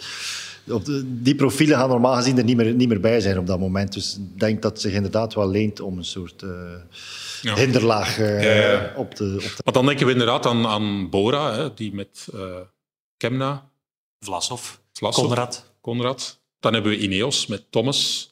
[0.67, 3.47] Op de, die profielen gaan normaal gezien er niet meer, niet meer bij zijn op
[3.47, 3.93] dat moment.
[3.93, 6.51] Dus ik denk dat het zich inderdaad wel leent om een soort uh,
[7.41, 7.55] ja.
[7.55, 8.93] hinderlaag uh, ja, ja.
[8.95, 9.33] op te...
[9.35, 12.55] Op Want dan denken we inderdaad aan, aan Bora, hè, die met uh,
[13.17, 13.69] Kemna...
[14.19, 14.75] Vlasov.
[15.81, 16.39] Konrad.
[16.59, 18.31] Dan hebben we Ineos met Thomas.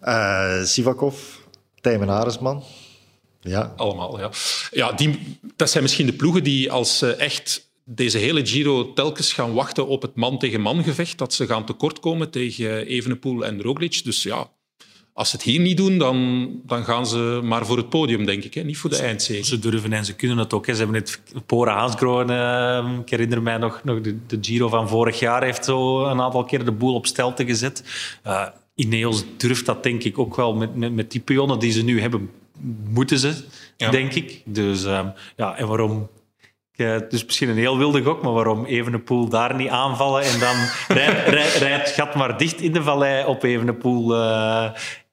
[0.00, 0.68] Gegenhardt.
[0.68, 1.14] Sivakov.
[1.80, 2.62] Tijmen Aresman.
[3.40, 3.72] Ja.
[3.76, 4.30] Allemaal, ja.
[4.70, 9.32] ja die, dat zijn misschien de ploegen die als uh, echt deze hele Giro telkens
[9.32, 14.04] gaan wachten op het man-tegen-man gevecht, dat ze gaan tekortkomen tegen Evenepoel en Roglic.
[14.04, 14.50] Dus ja,
[15.12, 18.44] als ze het hier niet doen, dan, dan gaan ze maar voor het podium, denk
[18.44, 18.54] ik.
[18.54, 18.62] Hè?
[18.62, 19.44] Niet voor de eindzege.
[19.44, 20.66] Ze durven en ze kunnen het ook.
[20.66, 20.74] Hè.
[20.74, 24.88] Ze hebben het Pora Haasgroen, uh, ik herinner mij nog, nog de, de, Giro van
[24.88, 27.82] vorig jaar, heeft zo een aantal keer de boel op stelte gezet.
[28.26, 28.46] Uh,
[28.80, 32.00] Ineos durft dat denk ik ook wel met, met, met die pionnen die ze nu
[32.00, 32.30] hebben
[32.88, 33.44] moeten ze,
[33.76, 33.90] ja.
[33.90, 34.42] denk ik.
[34.44, 36.08] Dus uh, ja, en waarom
[37.08, 40.56] dus misschien een heel wilde gok, maar waarom Evenepoel daar niet aanvallen en dan
[40.96, 44.14] rijdt rij, rij het gat maar dicht in de vallei op Evenepoel.
[44.14, 44.70] Uh,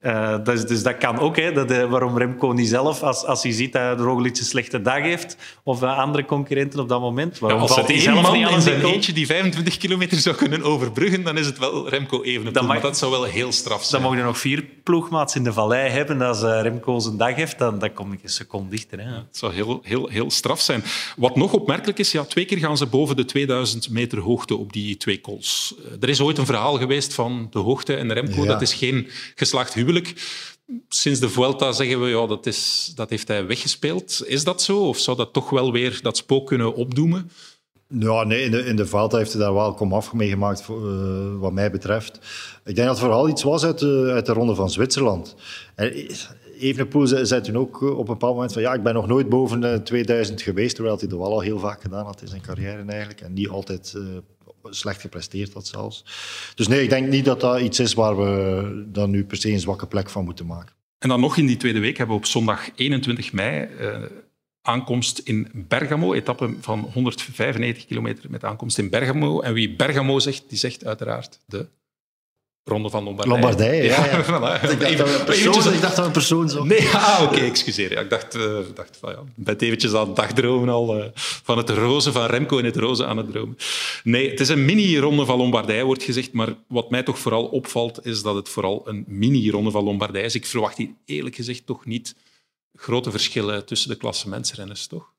[0.08, 1.36] uh, dus, dus, dat kan ook.
[1.36, 4.82] Hè, dat, uh, waarom Remco niet zelf, als, als hij ziet dat Roglic een slechte
[4.82, 7.40] dag heeft, of uh, andere concurrenten op dat moment.
[7.40, 11.24] Waarom ja, als het één man in zijn eentje die 25 kilometer zou kunnen overbruggen,
[11.24, 12.54] dan is het wel Remco Evenepoel.
[12.54, 13.92] Dat, mag, dat zou wel heel straf zijn.
[13.92, 16.22] Dan mogen er nog vier ploegmaats in de vallei hebben.
[16.22, 19.00] Als Remco zijn dag heeft, dan, dan kom ik een seconde dichter.
[19.00, 19.10] Hè.
[19.10, 20.84] Ja, het zou heel, heel, heel straf zijn.
[21.18, 24.74] Wat nog opmerkelijk is, ja, twee keer gaan ze boven de 2000 meter hoogte op
[24.74, 25.76] die twee kools.
[26.00, 28.42] Er is ooit een verhaal geweest van de hoogte en Remco.
[28.42, 28.48] Ja.
[28.48, 29.97] Dat is geen geslaagd huwelijk.
[30.90, 34.24] Sinds de Vuelta zeggen we, ja, dat, is, dat heeft hij weggespeeld.
[34.26, 34.80] Is dat zo?
[34.80, 37.32] Of zou dat toch wel weer dat spook kunnen opdoemen?
[37.88, 41.40] Ja, nee, in de, in de Vuelta heeft hij daar wel komaf mee gemaakt, uh,
[41.40, 42.20] wat mij betreft.
[42.66, 45.36] Ik denk dat het vooral iets was uit de, uit de ronde van Zwitserland.
[45.76, 45.94] En
[46.60, 49.84] Evenepoel zei toen ook op een bepaald moment van ja, ik ben nog nooit boven
[49.84, 53.22] 2000 geweest, terwijl hij dat wel al heel vaak gedaan had in zijn carrière eigenlijk.
[53.22, 53.94] En niet altijd
[54.70, 56.06] slecht gepresteerd had zelfs.
[56.56, 59.52] Dus nee, ik denk niet dat dat iets is waar we dan nu per se
[59.52, 60.76] een zwakke plek van moeten maken.
[61.00, 64.04] En dan nog in die tweede week hebben we op zondag 21 mei uh,
[64.62, 66.14] aankomst in Bergamo.
[66.14, 69.42] Etappe van 195 kilometer met aankomst in Bergamo.
[69.42, 71.68] En wie Bergamo zegt, die zegt uiteraard de
[72.68, 73.40] Ronde van Lombardije.
[73.40, 74.06] Lombardije, ja.
[74.06, 74.24] ja.
[74.30, 74.70] voilà.
[74.72, 76.64] ik, dacht even, dat ik dacht een persoon zo.
[76.64, 77.92] Nee, ah, oké, okay, excuseer.
[77.92, 81.58] Ja, ik dacht, uh, dacht van ja, ben eventjes aan het dagdromen al uh, van
[81.58, 83.58] het roze van Remco in het roze aan het dromen.
[84.04, 86.34] Nee, het is een mini-ronde van Lombardije, wordt gezegd.
[86.34, 90.36] Maar wat mij toch vooral opvalt, is dat het vooral een mini-ronde van Lombardije is.
[90.36, 92.16] Ik verwacht hier eerlijk gezegd toch niet
[92.76, 95.16] grote verschillen tussen de klassementsrenners, toch?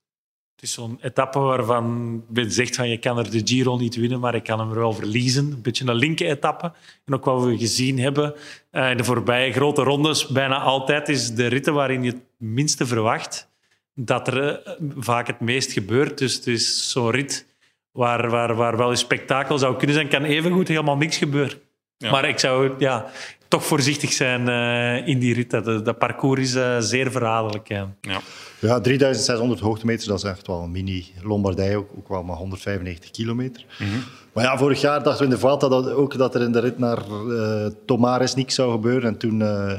[0.58, 4.20] Het is zo'n etappe waarvan men zegt van je kan er de Giro niet winnen,
[4.20, 5.44] maar ik kan hem er wel verliezen.
[5.44, 6.72] Een beetje een linker etappe.
[7.04, 8.34] En ook wat we gezien hebben
[8.72, 13.48] in de voorbije grote rondes, bijna altijd is de ritten waarin je het minste verwacht,
[13.94, 14.62] dat er
[14.96, 16.18] vaak het meest gebeurt.
[16.18, 17.46] Dus het is zo'n rit
[17.92, 21.58] waar, waar, waar wel een spektakel zou kunnen zijn, kan evengoed helemaal niks gebeuren.
[21.96, 22.10] Ja.
[22.10, 23.10] Maar ik zou ja,
[23.48, 25.50] toch voorzichtig zijn uh, in die rit.
[25.50, 27.68] Dat, dat parcours is zeer verraderlijk.
[27.68, 27.94] Ja.
[28.00, 28.20] ja.
[28.60, 33.10] Ja, 3600 hoogtemeters, dat is echt wel een mini Lombardij, ook, ook wel maar 195
[33.10, 33.64] kilometer.
[33.78, 34.02] Mm -hmm.
[34.32, 36.58] Maar ja, vorig jaar dachten we in de Vuelta dat, ook dat er in de
[36.58, 39.08] rit naar uh, Tomares niks zou gebeuren.
[39.08, 39.72] En toen uh,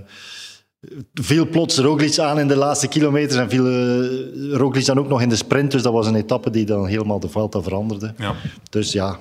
[1.13, 5.21] viel plots Roglic aan in de laatste kilometers en viel uh, Roglic dan ook nog
[5.21, 5.71] in de sprint.
[5.71, 8.13] Dus dat was een etappe die dan helemaal de Vuelta veranderde.
[8.17, 8.35] Ja.
[8.69, 9.17] Dus ja,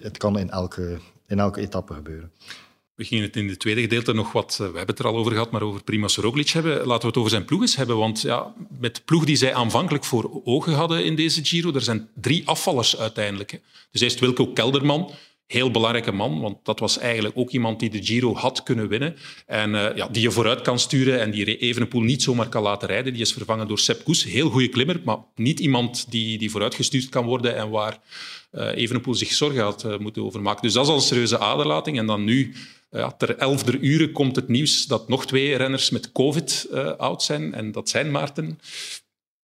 [0.00, 2.32] het kan in elke, in elke etappe gebeuren.
[3.00, 5.32] We gingen het in het tweede gedeelte nog wat, we hebben het er al over
[5.32, 6.86] gehad, maar over Primoz Roglic hebben.
[6.86, 9.54] Laten we het over zijn ploeg eens hebben, want ja, met de ploeg die zij
[9.54, 13.60] aanvankelijk voor ogen hadden in deze Giro, er zijn drie afvallers uiteindelijk.
[13.90, 15.10] Dus eerst Wilco Kelderman,
[15.46, 19.16] heel belangrijke man, want dat was eigenlijk ook iemand die de Giro had kunnen winnen
[19.46, 22.88] en uh, ja, die je vooruit kan sturen en die Evenepoel niet zomaar kan laten
[22.88, 23.12] rijden.
[23.12, 27.08] Die is vervangen door Sepp Koes, heel goede klimmer, maar niet iemand die, die vooruitgestuurd
[27.08, 27.98] kan worden en waar
[28.52, 30.62] uh, Evenepoel zich zorgen had moeten over maken.
[30.62, 31.98] Dus dat is al een serieuze aderlating.
[31.98, 32.54] En dan nu
[32.90, 37.22] ja, ter elfde uren komt het nieuws dat nog twee renners met COVID uh, oud
[37.22, 37.54] zijn.
[37.54, 38.58] En dat zijn Maarten.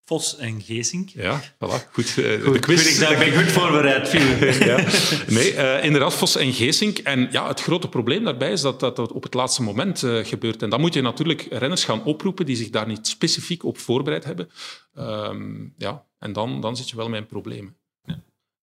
[0.05, 1.09] Vos en Geesink.
[1.09, 1.91] Ja, voilà.
[1.93, 2.17] Goed.
[2.17, 3.01] Uh, goed de quiz.
[3.01, 4.11] Ik, ik ben goed voorbereid.
[4.71, 4.85] ja.
[5.29, 6.99] Nee, uh, inderdaad, Vos en Geesink.
[6.99, 10.63] En ja, het grote probleem daarbij is dat dat op het laatste moment uh, gebeurt.
[10.63, 14.25] En dan moet je natuurlijk renners gaan oproepen die zich daar niet specifiek op voorbereid
[14.25, 14.51] hebben.
[14.99, 17.77] Um, ja, en dan, dan zit je wel met een probleem.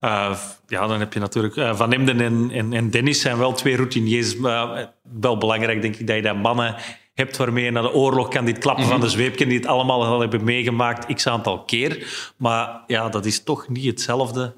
[0.03, 0.37] Uh,
[0.67, 3.75] ja, dan heb je natuurlijk uh, Van Emden en, en, en, Dennis zijn wel twee
[3.75, 4.35] routiniers.
[4.35, 4.77] Uh,
[5.19, 6.75] wel belangrijk, denk ik, dat je dat mannen
[7.13, 9.15] hebt waarmee je naar de oorlog kan, dit klappen van de mhm.
[9.15, 12.07] zweep, die het allemaal al hebben meegemaakt, x aantal keer.
[12.37, 14.53] Maar ja, dat is toch niet hetzelfde.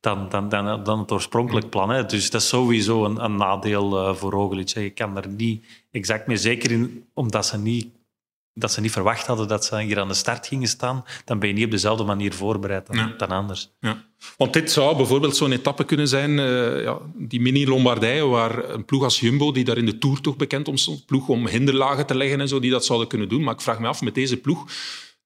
[0.00, 1.90] dan, dan, dan, dan het oorspronkelijk plan.
[1.90, 2.06] Hè.
[2.06, 4.68] Dus dat is sowieso een, een nadeel voor Roglic.
[4.68, 7.86] Je kan er niet exact mee zeker in, omdat ze niet
[8.54, 11.48] dat ze niet verwacht hadden dat ze hier aan de start gingen staan, dan ben
[11.48, 13.14] je niet op dezelfde manier voorbereid dan, Ja.
[13.18, 13.70] dan anders.
[13.80, 14.04] Ja.
[14.36, 19.02] Want dit zou bijvoorbeeld zo'n etappe kunnen zijn, eh, ja, die mini-Lombardije, waar een ploeg
[19.02, 22.14] als Jumbo, die daar in de Tour toch bekend om stond, ploeg om hinderlagen te
[22.16, 23.42] leggen en zo, die dat zouden kunnen doen.
[23.42, 24.64] Maar ik vraag me af, met deze ploeg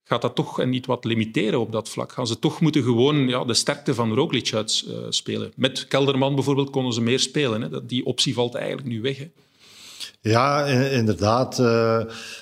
[0.05, 2.13] gaat dat toch niet wat limiteren op dat vlak?
[2.13, 5.53] Gaan ze toch moeten gewoon ja, de sterkte van Roglic uitspelen?
[5.57, 7.61] Met Kelderman bijvoorbeeld konden ze meer spelen.
[7.63, 7.69] Hè?
[7.69, 9.19] Dat- Die optie valt eigenlijk nu weg.
[9.19, 9.31] Hè?
[10.21, 11.59] Ja, in- inderdaad.
[11.59, 11.99] Eh,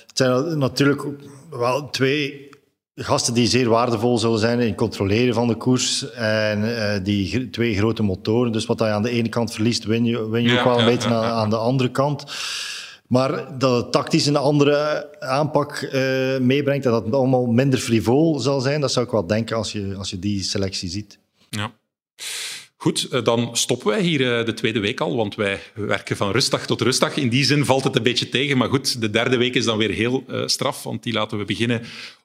[0.07, 1.03] het zijn natuurlijk
[1.49, 2.49] wel twee
[2.95, 6.11] gasten die zeer waardevol zullen zijn in het controleren van de koers.
[6.11, 8.51] En eh, die twee grote motoren.
[8.51, 10.79] Dus wat je aan de ene kant verliest, win je, win je Ja, ook wel
[10.79, 11.29] een beetje ja, aan, ja.
[11.31, 12.23] aan de andere kant.
[13.07, 18.39] Maar dat het tactisch een andere aanpak eh, meebrengt en dat het allemaal minder frivol
[18.39, 21.19] zal zijn, dat zou ik wel denken als je, als je die selectie ziet.
[21.49, 21.71] Ja.
[22.79, 26.31] Goed, eh, dan stoppen wij hier eh, de tweede week al, want wij werken van
[26.31, 27.15] rustdag tot rustdag.
[27.15, 29.77] In die zin valt het een beetje tegen, maar goed, de derde week is dan
[29.77, 31.81] weer heel eh, straf, want die laten we beginnen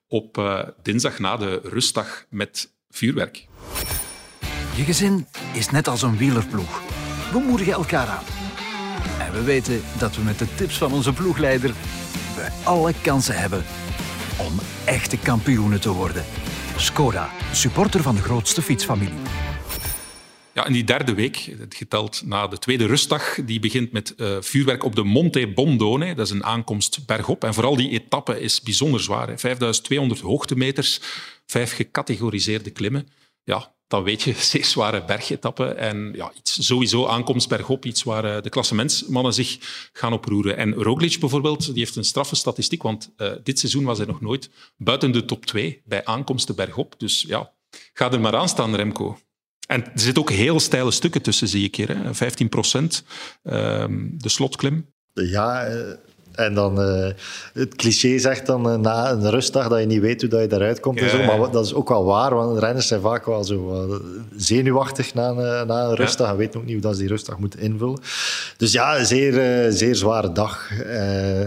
[0.08, 3.46] op dinsdag na de rustdag met vuurwerk.
[4.76, 6.82] Je gezin is net als een wielerploeg.
[7.32, 8.24] We moedigen elkaar aan.
[9.18, 11.74] En we weten dat we met de tips van onze ploegleider
[12.36, 13.64] we alle kansen hebben
[14.38, 14.52] om
[14.84, 16.24] echte kampioenen te worden.
[16.76, 19.51] Skoda, supporter van de grootste fietsfamilie.
[20.54, 24.84] Ja, en die derde week, geteld na de tweede rustdag, die begint met eh, vuurwerk
[24.84, 26.14] op de Monte Bondone.
[26.14, 27.44] Dat is een aankomst bergop.
[27.44, 29.28] En vooral die etappe is bijzonder zwaar.
[29.28, 29.38] Hè.
[29.38, 31.00] 5200 hoogtemeters,
[31.46, 33.08] vijf gecategoriseerde klimmen.
[33.44, 35.64] Ja, dan weet je, zeer zware bergetappe.
[35.64, 39.58] En ja, iets, sowieso aankomst bergop, iets waar eh, de klassementsmannen zich
[39.92, 40.56] gaan oproeren.
[40.56, 44.20] En Roglic bijvoorbeeld, die heeft een straffe statistiek, want eh, dit seizoen was hij nog
[44.20, 46.94] nooit buiten de top 2 bij aankomsten bergop.
[46.98, 47.52] Dus ja,
[47.92, 49.18] ga er maar aan staan, Remco.
[49.72, 51.88] En er zitten ook heel steile stukken tussen, zie ik hier.
[51.88, 52.14] Hè.
[52.14, 53.04] 15 procent,
[53.42, 54.86] ehm, de slotklim.
[55.12, 55.76] Ja, eh,
[56.32, 57.10] en dan eh,
[57.52, 60.46] het cliché zegt dan eh, na een rustdag dat je niet weet hoe dat je
[60.46, 61.18] daaruit komt en Ja, zo.
[61.18, 61.36] ja.
[61.36, 64.00] Maar dat is ook wel waar, want renners zijn vaak wel zo
[64.36, 67.38] zenuwachtig na een, na een rustdag en weten ook niet hoe dat ze die rustdag
[67.38, 68.00] moeten invullen.
[68.56, 70.70] Dus ja, een zeer, eh, zeer zware dag.
[70.80, 71.46] Eh,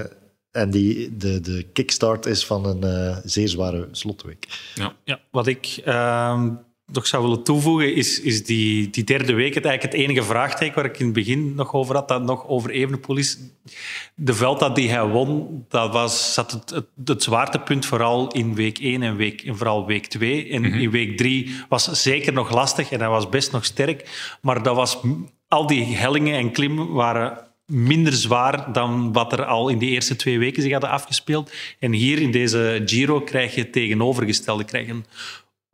[0.51, 4.47] en die, de, de kickstart is van een eh, zeer zware slotweek.
[4.75, 4.93] Ja.
[5.03, 6.49] Ja, wat ik ehm,
[6.91, 10.75] nog zou willen toevoegen, is, is die, die derde week het eigenlijk het enige vraagteken
[10.75, 13.39] waar ik in het begin nog over had, dat nog over Evenepoel is.
[14.15, 18.79] De Vuelta die hij won, dat was, zat het, het, het zwaartepunt vooral in week
[18.79, 20.49] 1 en, week, en vooral week 2.
[20.49, 24.37] En in week 3 was zeker nog lastig en hij was best nog sterk.
[24.41, 24.97] Maar dat was,
[25.47, 30.15] al die hellingen en klimmen waren minder zwaar dan wat er al in die eerste
[30.15, 31.51] twee weken zich hadden afgespeeld.
[31.79, 34.65] En hier in deze Giro krijg je het tegenovergestelde.
[34.71, 35.05] Een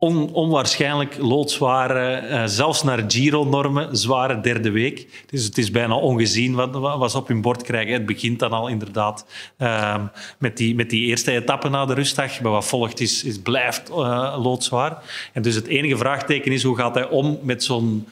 [0.04, 5.24] on- onwaarschijnlijk loodzware, eh, zelfs naar Giro-normen, zware derde week.
[5.26, 7.94] Dus het is bijna ongezien wat, wat ze op hun bord krijgen.
[7.94, 9.26] Het begint dan al inderdaad
[9.58, 10.06] ehm,
[10.38, 12.42] met, die, met die eerste etappe na de rustdag.
[12.42, 15.04] Maar wat volgt is, is blijft eh, loodzwaar.
[15.34, 18.08] En dus het enige vraagteken is hoe gaat hij om met zo'n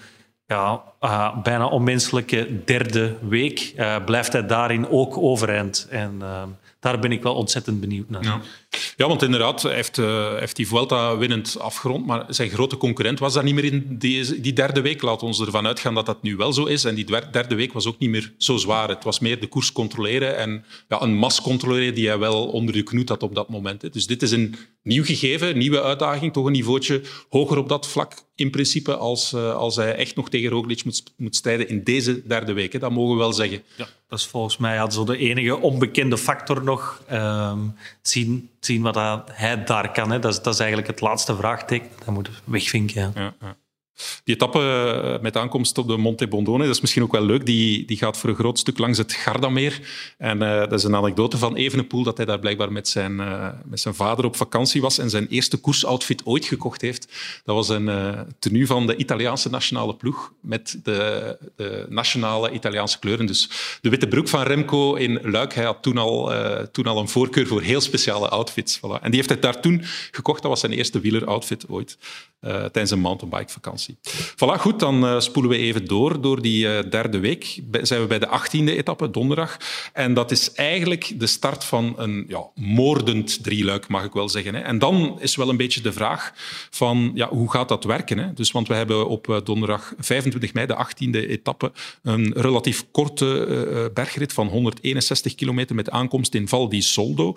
[0.47, 3.73] ja, eh, bijna onmenselijke derde week.
[4.05, 5.87] Blijft hij daarin ook overeind?
[5.89, 6.43] En eh,
[6.79, 8.23] daar ben ik wel ontzettend benieuwd naar.
[8.23, 8.41] Ja.
[8.97, 13.19] ja, want inderdaad, hij heeft, eh, heeft die Vuelta winnend afgerond, maar zijn grote concurrent
[13.19, 15.01] was daar niet meer in die, die derde week.
[15.01, 16.83] Laat ons ervan uitgaan dat dat nu wel zo is.
[16.83, 18.89] En die derde week was ook niet meer zo zwaar.
[18.89, 22.73] Het was meer de koers controleren en ja, een mas controleren die hij wel onder
[22.73, 23.81] de knoet had op dat moment.
[23.81, 23.89] hè.
[23.89, 28.13] Dus dit is een nieuw gegeven, nieuwe uitdaging, toch een niveautje hoger op dat vlak
[28.35, 32.27] in principe als, eh, als hij echt nog tegen Roglic moet, moet strijden in deze
[32.27, 32.73] derde week.
[32.73, 32.79] hè.
[32.79, 33.63] Dat mogen we wel zeggen.
[33.75, 37.01] Ja, dat is volgens mij ja, zo de enige onbekende factor nog.
[37.07, 37.59] Ehm,
[38.01, 38.95] zien, zien wat
[39.31, 40.11] hij- daar kan.
[40.11, 40.19] Hè.
[40.19, 41.89] Dat, is, dat is eigenlijk het laatste vraagteken.
[42.05, 43.11] Dat moeten we wegvinken.
[43.15, 43.33] Ja.
[44.23, 47.45] Die etappe eh, met aankomst op de Monte Bondone, dat is misschien ook wel leuk,
[47.45, 49.79] die, die gaat voor een groot stuk langs het Gardameer.
[50.17, 53.47] En eh, dat is een anekdote van Evenepoel, dat hij daar blijkbaar met zijn, eh,
[53.65, 57.07] met zijn vader op vakantie was en zijn eerste koersoutfit ooit gekocht heeft.
[57.43, 58.07] Dat was een eh
[58.39, 63.25] tenue van de Italiaanse nationale ploeg met de, de nationale Italiaanse kleuren.
[63.25, 63.49] Dus
[63.81, 66.31] de witte broek van Remco in Luik, hij had toen al,
[66.71, 68.77] toen al een voorkeur voor heel speciale outfits.
[68.77, 69.01] Voilà.
[69.01, 71.97] En die heeft hij daar toen gekocht, dat was zijn eerste wieleroutfit ooit,
[72.39, 73.97] eh, tijdens een mountainbike-vakantie.
[74.35, 77.59] Voilà, goed, dan eh, spoelen we even door, door die eh, derde week.
[77.81, 79.57] Zijn we bij de achttiende etappe, donderdag.
[79.93, 84.55] En dat is eigenlijk de start van een ja, moordend drieluik, mag ik wel zeggen.
[84.55, 84.61] Hè.
[84.61, 86.33] En dan is wel een beetje de vraag
[86.69, 88.17] van, ja, hoe gaat dat werken?
[88.17, 88.33] Hè?
[88.33, 91.71] Dus, want we hebben op donderdag 25 mei, de achttiende etappe,
[92.03, 97.33] een relatief korte bergrit van 161 kilometer met aankomst in Val di Soldo.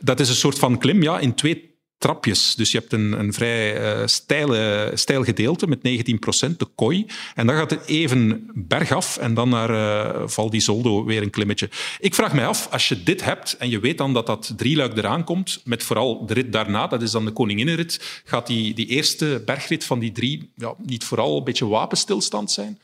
[0.00, 2.54] Dat is een soort van klim, ja, in twee trapjes.
[2.54, 7.06] Dus je hebt een, een vrij uh, steile, steil gedeelte met 19%, de kooi.
[7.34, 11.30] En dan gaat het even bergaf en dan naar uh, Val di Zoldo weer een
[11.30, 11.70] klimmetje.
[12.00, 14.96] Ik vraag mij af, als je dit hebt en je weet dan dat dat drieluik
[14.96, 18.86] eraan komt, met vooral de rit daarna, dat is dan de Koninginnenrit, gaat die, die
[18.86, 22.80] eerste bergrit van die drie ja, niet vooral een beetje wapenstilstand zijn?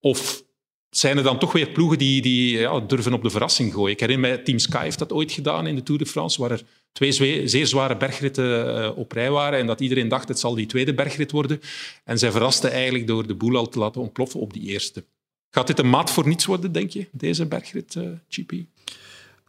[0.00, 0.42] Of
[0.96, 3.92] zijn er dan toch weer ploegen die, die ja, durven op de verrassing gooien?
[3.92, 6.50] Ik herinner mij, Team Sky heeft dat ooit gedaan in de Tour de France, waar
[6.50, 10.54] er twee zeer zware bergritten eh, op rij waren en dat iedereen dacht het zal
[10.54, 11.60] die tweede bergrit worden.
[12.04, 15.04] En zij verrasten eigenlijk door de boel al te laten ontploffen op die eerste.
[15.50, 18.08] Gaat dit een maat voor niets worden, denk je, deze bergrit, uh?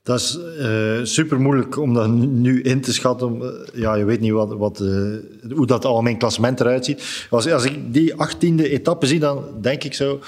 [0.06, 3.42] Dat is uh, super moeilijk om dat nu in te schatten.
[3.74, 5.16] Ja, je weet niet wat, wat, uh,
[5.56, 7.28] hoe dat algemeen klassement eruit ziet.
[7.30, 10.20] Als, als ik die achttiende etappe zie, dan denk ik zo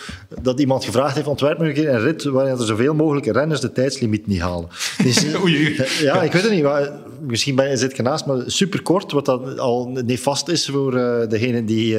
[0.41, 3.71] dat iemand gevraagd heeft: ontwerp een keer een rit waarin er zoveel mogelijk renners de
[3.71, 4.69] tijdslimiet niet halen.
[5.03, 5.25] Dus,
[6.01, 6.63] ja, ik weet het niet.
[6.63, 11.27] Maar, misschien zit je naast, maar super kort, wat dat al nefast is voor uh,
[11.27, 11.97] degenen die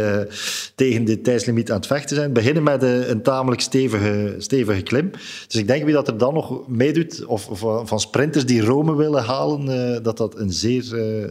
[0.74, 2.32] tegen de tijdslimiet aan het vechten zijn.
[2.32, 5.10] Beginnen met een tamelijk stevige, stevige klim.
[5.46, 8.96] Dus ik denk wie dat er dan nog meedoet, of, of van, sprinters die Rome
[8.96, 10.82] willen halen, dat dat een zeer,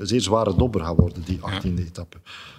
[0.01, 1.83] zeer zware dobber gaat worden, die 18e ja.
[1.85, 2.17] etappe.
[2.23, 2.56] Ja.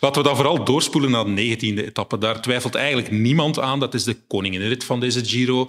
[0.00, 2.18] Laten we dan vooral doorspoelen naar de 19e etappe.
[2.18, 3.80] Daar twijfelt eigenlijk niemand aan.
[3.80, 5.66] Dat is de koninginrit van deze Giro.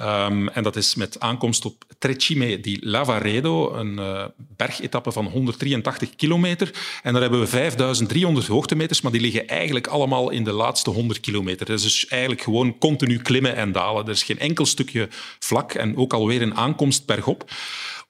[0.00, 6.16] Um, en dat is met aankomst op Trecime di Lavaredo, een uh, bergetappe van 183
[6.16, 6.70] kilometer.
[7.02, 11.20] En daar hebben we 5300 hoogtemeters, maar die liggen eigenlijk allemaal in de laatste 100
[11.20, 11.66] kilometer.
[11.66, 14.04] Dat is dus eigenlijk gewoon continu klimmen en dalen.
[14.04, 17.50] Er is geen enkel stukje vlak en ook alweer een aankomst bergop.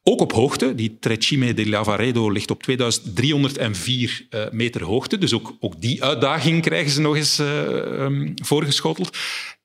[0.03, 0.75] Ook op hoogte.
[0.75, 5.19] Die Trecime de Lavaredo ligt op 2304 uh, eh, meter hoogte.
[5.19, 7.67] Dus ook, ook die uitdaging krijgen ze nog eens uh,
[8.01, 9.17] um, voorgeschoteld.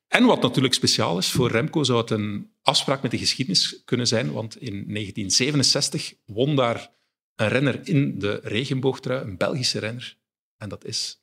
[0.08, 4.08] En wat natuurlijk speciaal is, voor Remco zou het een afspraak met de geschiedenis kunnen
[4.08, 6.90] zijn, want in 1967 won daar
[7.36, 10.18] een renner in de regenboogtrui, een Belgische renner.
[10.58, 11.22] En dat is...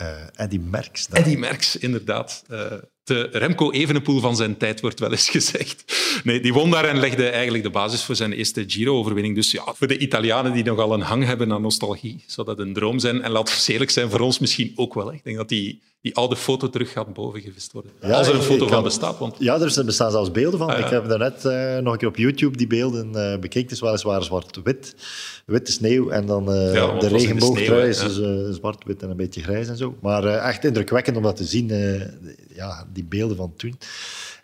[0.00, 1.06] Uh, Eddie Merckx.
[1.06, 1.18] Dan.
[1.18, 2.44] Eddie Merckx, inderdaad.
[2.50, 2.72] Uh,
[3.06, 5.84] de Remco Evenepoel van zijn tijd, wordt wel eens gezegd.
[6.24, 9.34] Nee, die won daar en legde eigenlijk de basis voor zijn eerste Giro-overwinning.
[9.34, 12.72] Dus ja, voor de Italianen die nogal een hang hebben aan nostalgie, zou dat een
[12.72, 13.22] droom zijn.
[13.22, 15.12] En laat het eerlijk zijn, voor ons misschien ook wel.
[15.12, 17.92] Ik denk dat die, die oude foto terug gaat bovengevist worden.
[18.00, 19.18] Ja, Als er een foto van bestaat.
[19.18, 19.36] Want...
[19.38, 20.68] Ja, er bestaan zelfs beelden van.
[20.68, 23.62] Ah, Ik heb daarnet uh, nog een keer op YouTube die beelden uh, bekeken.
[23.62, 24.94] Het is weliswaar zwart-wit.
[25.46, 29.68] Witte sneeuw en dan uh, ja, de regenboogtrui is dus, zwart-wit en een beetje grijs
[29.68, 29.96] en zo.
[30.00, 31.68] Maar echt indrukwekkend om dat te zien.
[32.54, 33.78] ja, die beelden van toen.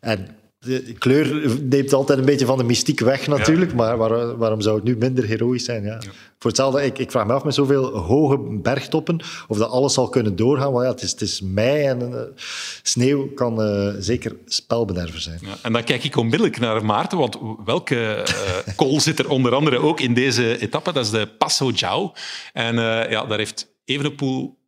[0.00, 4.60] En de kleur neemt altijd een beetje van de mystiek weg natuurlijk, maar waar, waarom
[4.60, 5.84] zou het nu minder heroïs zijn?
[5.84, 5.98] Ja.
[6.38, 10.08] Voor hetzelfde, ik, ik, vraag me af met zoveel hoge bergtoppen of dat alles zal
[10.08, 10.72] kunnen doorgaan.
[10.72, 12.20] Want ja, het, is, het is mei en uh,
[12.82, 15.40] sneeuw kan uh, zeker spelbederver zijn.
[15.62, 18.24] en dan kijk ik onmiddellijk naar Maarten, want welke
[18.66, 20.92] uh, kool zit er onder andere ook in deze etappe?
[20.92, 22.12] Dat is de Passo Giao.
[22.52, 22.74] En
[23.10, 24.60] ja, daar heeft Evenepoel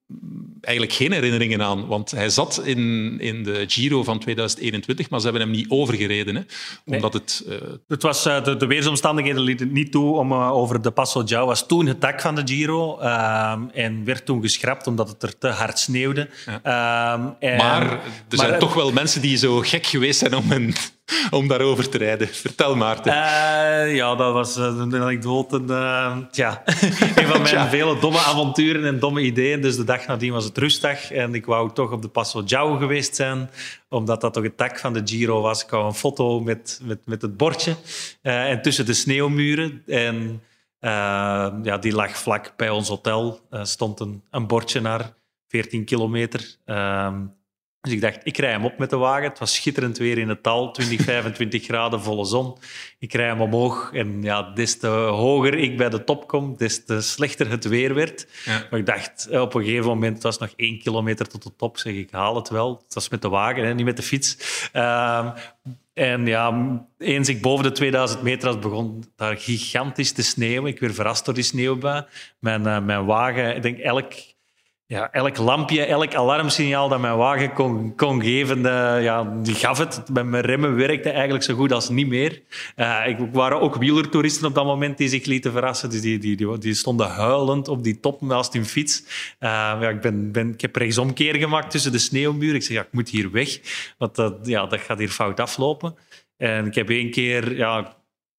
[0.60, 1.86] eigenlijk geen herinneringen aan.
[1.86, 6.34] Want hij zat in, in de Giro van 2021, maar ze hebben hem niet overgereden.
[6.36, 6.42] Hè,
[6.84, 7.54] omdat het, uh...
[7.88, 11.46] het was, uh, de, de, weersomstandigheden lieten niet toe om uh, over de Passo Giao.
[11.46, 12.98] was toen het dak van de Giro
[13.72, 16.28] en werd toen geschrapt omdat het er te hard sneeuwde.
[16.46, 17.34] Ja.
[17.38, 20.74] En, maar er zijn maar, toch wel mensen die zo gek geweest zijn om een
[21.30, 22.28] om daarover te rijden.
[22.28, 23.12] Vertel Maarten.
[23.12, 25.62] Uh, ja, dat was een anekdote.
[25.66, 26.62] Uh, tja,
[27.16, 29.60] een van mijn vele domme avonturen en domme ideeën.
[29.60, 32.76] Dus de dag nadien was het rustdag en ik wou toch op de Passo Giao
[32.76, 33.50] geweest zijn,
[33.88, 35.62] omdat dat toch het dak van de Giro was.
[35.62, 37.76] Ik wou een foto met, met, met het bordje
[38.22, 39.82] uh, en tussen de sneeuwmuren.
[39.86, 40.42] En
[41.62, 43.40] ja, die lag vlak bij ons hotel.
[43.62, 45.14] stond een, een bordje naar
[45.48, 46.56] 14 kilometer.
[47.84, 49.28] Ehm, dus ik dacht, ik rij hem op met de wagen.
[49.28, 52.56] Het was schitterend weer in het tal, 20, 25 graden, volle zon.
[52.98, 56.84] Ik rij hem omhoog en ja, des te hoger ik bij de top kom, des
[56.84, 58.26] te slechter het weer werd.
[58.44, 58.66] Ja.
[58.70, 61.56] Maar ik dacht, eh, op een gegeven moment, het was nog één kilometer tot de
[61.56, 62.82] top, zeg ik, haal het wel.
[62.84, 64.36] Het was met de wagen, hè, niet met de fiets.
[64.72, 65.30] Uh,
[65.94, 70.70] en ja, eens ik boven de 2000 meter had, begon daar gigantisch te sneeuwen.
[70.70, 72.04] Ik werd verrast door die sneeuwbui.
[72.38, 74.12] Mijn, uh, mijn wagen, ik denk elk
[74.94, 79.78] ja, elk lampje, elk alarmsignaal dat mijn wagen kon, kon geven, uh, ja, die gaf
[79.78, 80.02] het.
[80.12, 82.42] Met mijn remmen werkte eigenlijk zo goed als niet meer.
[82.76, 85.90] Uh, ik waren ook wielertoeristen op dat moment die zich lieten verrassen.
[85.90, 89.04] Dus die, die, die, die stonden huilend op die top naast hun fiets.
[89.40, 89.48] Uh,
[89.80, 92.54] ja, ik, ben, ben, ik heb rechtsomkeer gemaakt tussen de sneeuwmuur.
[92.54, 93.60] Ik zeg, ja, ik moet hier weg,
[93.98, 95.94] want dat, ja, dat gaat hier fout aflopen.
[96.36, 97.56] En ik heb één keer...
[97.56, 97.96] Ja,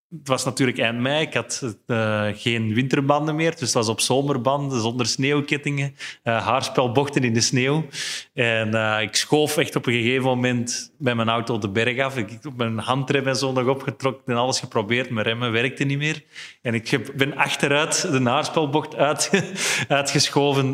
[0.09, 1.21] het was natuurlijk eind mei.
[1.21, 3.51] Ik had uh, geen winterbanden meer.
[3.51, 5.95] Dus het was op zomerbanden, zonder sneeuwkettingen.
[6.23, 7.85] Uh, haarspelbochten in de sneeuw.
[8.33, 12.17] En uh, ik schoof echt op een gegeven moment bij mijn auto de berg af.
[12.17, 15.09] Ik heb mijn handrem en zo nog opgetrokken en alles geprobeerd.
[15.09, 16.23] Mijn remmen werkten niet meer.
[16.61, 19.29] En ik ben achteruit de haarspelbocht uit,
[19.87, 20.71] uitgeschoven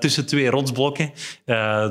[0.00, 1.12] tussen twee rotsblokken.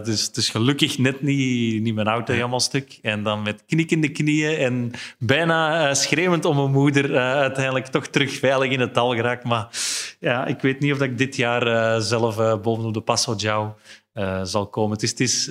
[0.04, 3.00] dus, dus gelukkig net niet, niet mijn auto helemaal stuk.
[3.02, 8.39] En dan met knikkende knieën en bijna schreeuwend om mijn moeder uh, uiteindelijk toch terug
[8.39, 9.43] veilig in het dal geraakt.
[9.43, 9.67] Maar
[10.19, 13.75] ja, ik weet niet of ik dit jaar uh, zelf uh, bovenop de Passo Giao
[14.43, 14.91] zal komen.
[14.91, 15.09] Het is...
[15.09, 15.49] Het is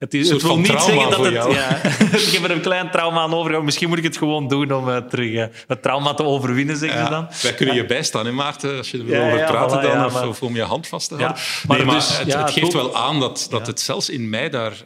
[0.00, 1.34] het, is, het wil niet zeggen dat het...
[1.34, 1.76] Ja,
[2.26, 3.64] ik heb er een klein trauma aan over.
[3.64, 7.04] Misschien moet ik het gewoon doen om uh, terug het trauma te overwinnen, zeggen ja,
[7.04, 7.28] ze dan.
[7.42, 10.28] Wij kunnen je bijstaan, hè, Maarten, als je er wil over praten dan, of, maar...
[10.28, 11.42] of, om je hand vast te houden.
[11.66, 14.48] maar, nee, maar dus, het, het, geeft wel aan dat, dat het zelfs in mei
[14.48, 14.84] daar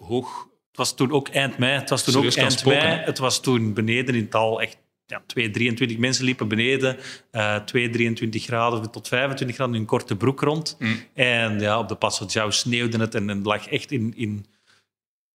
[0.00, 1.78] hoog het was toen ook eind mei.
[1.78, 3.00] Het was toen ook eind mei.
[3.04, 6.96] Het was toen beneden in Tal echt ja, 2, 23 mensen liepen beneden.
[7.32, 10.76] Uh, 2, 23 graden tot 25 graden in een korte broek rond.
[10.78, 11.00] Mm.
[11.14, 14.12] En ja, op de Passo sneeuwde het en het lag echt in...
[14.16, 14.46] in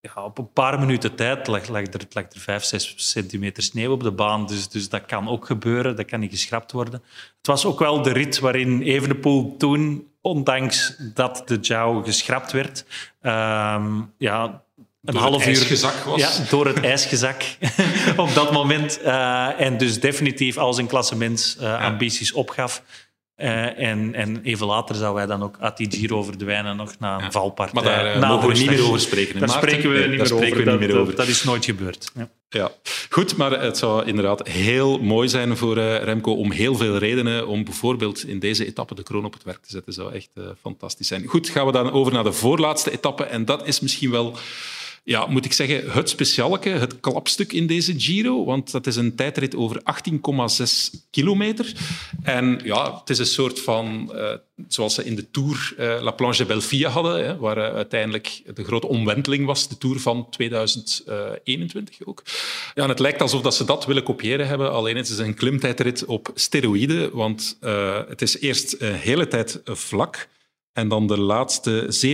[0.01, 3.93] ja, op een paar minuten tijd lag, lag, er, lag er 5, 6 centimeter sneeuw
[3.93, 4.47] op de baan.
[4.47, 5.97] Dus, dus dat kan ook gebeuren.
[5.97, 7.03] Dat kan niet geschrapt worden.
[7.36, 12.84] Het was ook wel de rit waarin Evenepoel toen, ondanks dat de Jou geschrapt werd,
[13.22, 14.66] uh, ja,
[15.05, 16.20] een half uur was.
[16.20, 17.42] Ja, door het ijsgezak
[18.16, 19.01] op dat moment.
[19.05, 22.82] Uh, en dus definitief als een klassement uh, ambities opgaf.
[23.36, 27.18] Uh, en, en even later zouden wij dan ook uit die Giro verdwijnen nog naar
[27.18, 27.30] een ja.
[27.30, 27.82] valpartij.
[27.82, 29.38] Maar daar uh, mogen we niet meer over spreken.
[29.40, 30.64] Daar spreken we, niet, meer over.
[30.64, 31.07] We niet meer over.
[31.07, 32.11] Dat, dat, is nooit gebeurd.
[32.14, 32.28] Ja.
[32.49, 32.70] ja.
[33.11, 37.46] goed, maar het zou inderdaad heel mooi zijn voor uh, Remco om heel veel redenen
[37.46, 39.94] om bijvoorbeeld in deze etappe de kroon op het werk te zetten.
[39.94, 40.30] Dat zou echt
[40.61, 41.26] fantastisch zijn.
[41.26, 44.36] Goed, gaan we dan over naar de voorlaatste etappe en dat is misschien wel
[45.09, 48.45] ja, moet ik zeggen, het specialeke, het klapstuk in deze Giro.
[48.45, 51.73] Want dat is een tijdrit over 18,6 kilometer.
[52.23, 54.33] En ja, het is een soort van, uh,
[54.69, 58.65] zoals ze in de Tour uh, La Planche Belfia hadden, hè, waar uh, uiteindelijk de
[58.65, 62.23] grote omwenteling was, de Tour van 2021 ook.
[62.75, 65.35] Ja, en het lijkt alsof dat ze dat willen kopiëren hebben, alleen het is een
[65.35, 67.57] klimtijdrit op steroïden, want
[68.09, 70.29] het is eerst een hele tijd vlak
[70.73, 72.07] en dan de laatste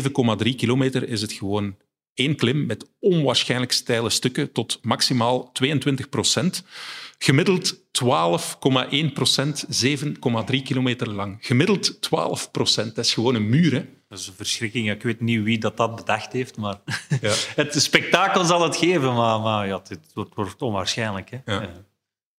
[0.45, 1.77] 7,3 kilometer is het gewoon
[2.15, 6.65] één klim met onwaarschijnlijk steile stukken tot maximaal 22 procent.
[7.19, 11.37] Gemiddeld 12,1 procent, 7,3 kilometer lang.
[11.41, 13.73] Gemiddeld 12 procent, dat is gewoon een muur.
[13.73, 13.85] Hè?
[14.09, 14.91] Dat is een verschrikking.
[14.91, 16.81] Ik weet niet wie dat, dat bedacht heeft, maar
[17.21, 17.33] ja.
[17.63, 21.31] het spektakel zal het geven, maar, maar ja, het, wordt onwaarschijnlijk.
[21.31, 21.53] Hè?
[21.53, 21.69] Ja.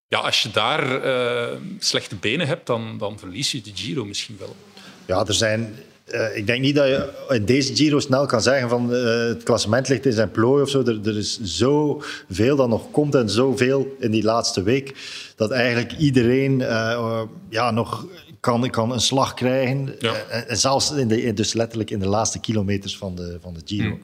[0.08, 0.18] ja.
[0.18, 4.56] als je daar uh, slechte benen hebt, dan, dan verlies je de Giro misschien wel.
[5.06, 5.74] Ja, er zijn
[6.14, 9.42] uh, ik denk niet dat je in deze Giro snel kan zeggen van uh, het
[9.42, 10.82] klassement ligt in zijn plooi of zo.
[10.82, 14.94] Er, er is zoveel dat nog komt en zoveel in die laatste week
[15.36, 18.06] dat eigenlijk iedereen uh, ja, nog
[18.40, 19.94] kan, kan een slag krijgen.
[19.98, 20.14] Ja.
[20.46, 23.88] en zelfs in de, dus letterlijk in de laatste kilometers van de, van de Giro.
[23.88, 24.02] Hmm.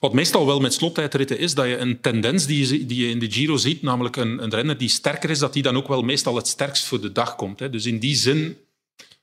[0.00, 3.18] Wat meestal wel met slottijdritten is, dat je een tendens die je, die je in
[3.18, 6.02] de Giro ziet, namelijk een, een renner die sterker is, dat die dan ook wel
[6.02, 7.60] meestal het sterkst voor de dag komt.
[7.60, 7.70] Hè.
[7.70, 8.56] Dus in die zin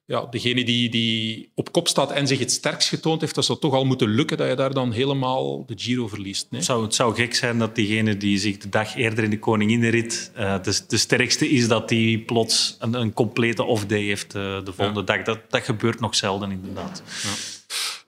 [0.07, 3.59] ja, degene die, die op kop staat en zich het sterkst getoond heeft, dat zou
[3.59, 6.47] toch al moeten lukken dat je daar dan helemaal de Giro verliest.
[6.49, 6.59] Nee?
[6.59, 9.39] Het, zou, het zou gek zijn dat diegene die zich de dag eerder in de
[9.39, 14.65] Koninginnenrit uh, de, de sterkste is, dat die plots een, een complete off-day heeft uh,
[14.65, 15.23] de volgende dag.
[15.23, 17.03] Dat, dat gebeurt nog zelden, inderdaad.
[17.23, 17.56] Ja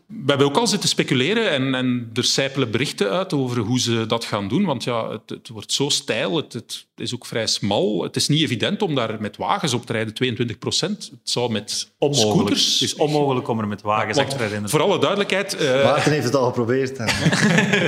[0.10, 4.05] we hebben ook al zitten speculeren en, en er sijpelen berichten uit over hoe ze
[4.05, 4.66] dat gaan doen.
[4.66, 8.03] Want ja, het, het wordt zo stijl, het, het, is ook vrij smal.
[8.03, 11.10] Het is niet evident om daar met wagens op te rijden, 22 procent.
[11.12, 12.36] Het zou met onmogelijk.
[12.36, 12.74] scooters...
[12.74, 14.70] Het is onmogelijk om er met wagens ja, te rijden.
[14.70, 15.62] Voor alle duidelijkheid...
[15.62, 15.84] Uh...
[15.84, 16.97] Maarten heeft het al geprobeerd.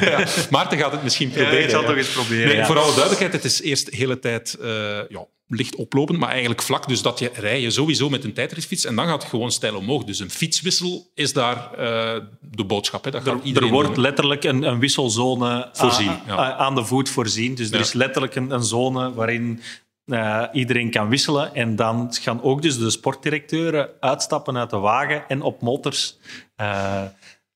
[0.01, 1.57] ja, Maarten gaat het misschien proberen.
[1.57, 2.55] Ja, ik zal het toch eens proberen.
[2.55, 4.57] Nee, voor alle duidelijkheid, het is eerst de hele tijd...
[4.61, 4.67] Uh,
[5.09, 6.87] ja, licht oplopend, maar eigenlijk vlak.
[6.87, 9.75] Dus dat je rij je sowieso met een tijdritfiets en dan gaat het gewoon stijl
[9.75, 10.03] omhoog.
[10.03, 13.03] Dus een fietswissel is daar uh, de boodschap.
[13.03, 13.11] Hè.
[13.11, 16.53] Dat er, er wordt letterlijk een, een wisselzone voorzien, ja.
[16.53, 17.55] aan de voet voorzien.
[17.55, 19.61] Dus er is letterlijk een, een zone waarin
[20.05, 21.55] uh, iedereen kan wisselen.
[21.55, 26.17] En dan gaan ook dus de sportdirecteuren uitstappen uit de wagen en op motors...
[26.61, 27.03] Uh,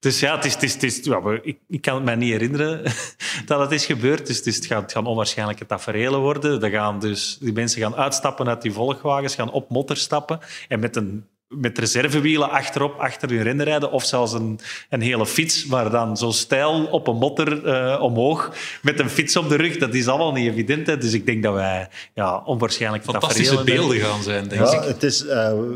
[0.06, 2.84] dus ja, het is, het het ja, ik, ik, kan het me niet herinneren
[3.46, 4.28] dat het is gebeurd.
[4.28, 6.60] Dus, dus het, gaat, het gaan onwaarschijnlijke tafereelen worden.
[6.60, 10.80] Dan gaan dus, die mensen gaan uitstappen uit die volgwagens, gaan op motor stappen en
[10.80, 13.92] met een met reservewielen achterop, achter hun rennen rijden.
[13.92, 18.56] Of zelfs een, een hele fiets, maar dan zo stijl op een motor uh, omhoog
[18.82, 19.78] met een fiets op de rug.
[19.78, 20.88] Dat is allemaal niet evident.
[20.88, 20.98] Hè.
[20.98, 24.88] Dus ik denk dat wij ja, onwaarschijnlijk Fantastische beelden gaan zijn, denk ja, ik.
[24.88, 25.32] Het is uh,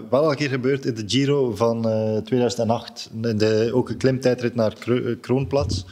[0.09, 3.09] wel al een keer gebeurd in de Giro van uh, eh, 2008.
[3.21, 4.73] In de, ook een klimtijdrit naar
[5.21, 5.85] Kroonplaats.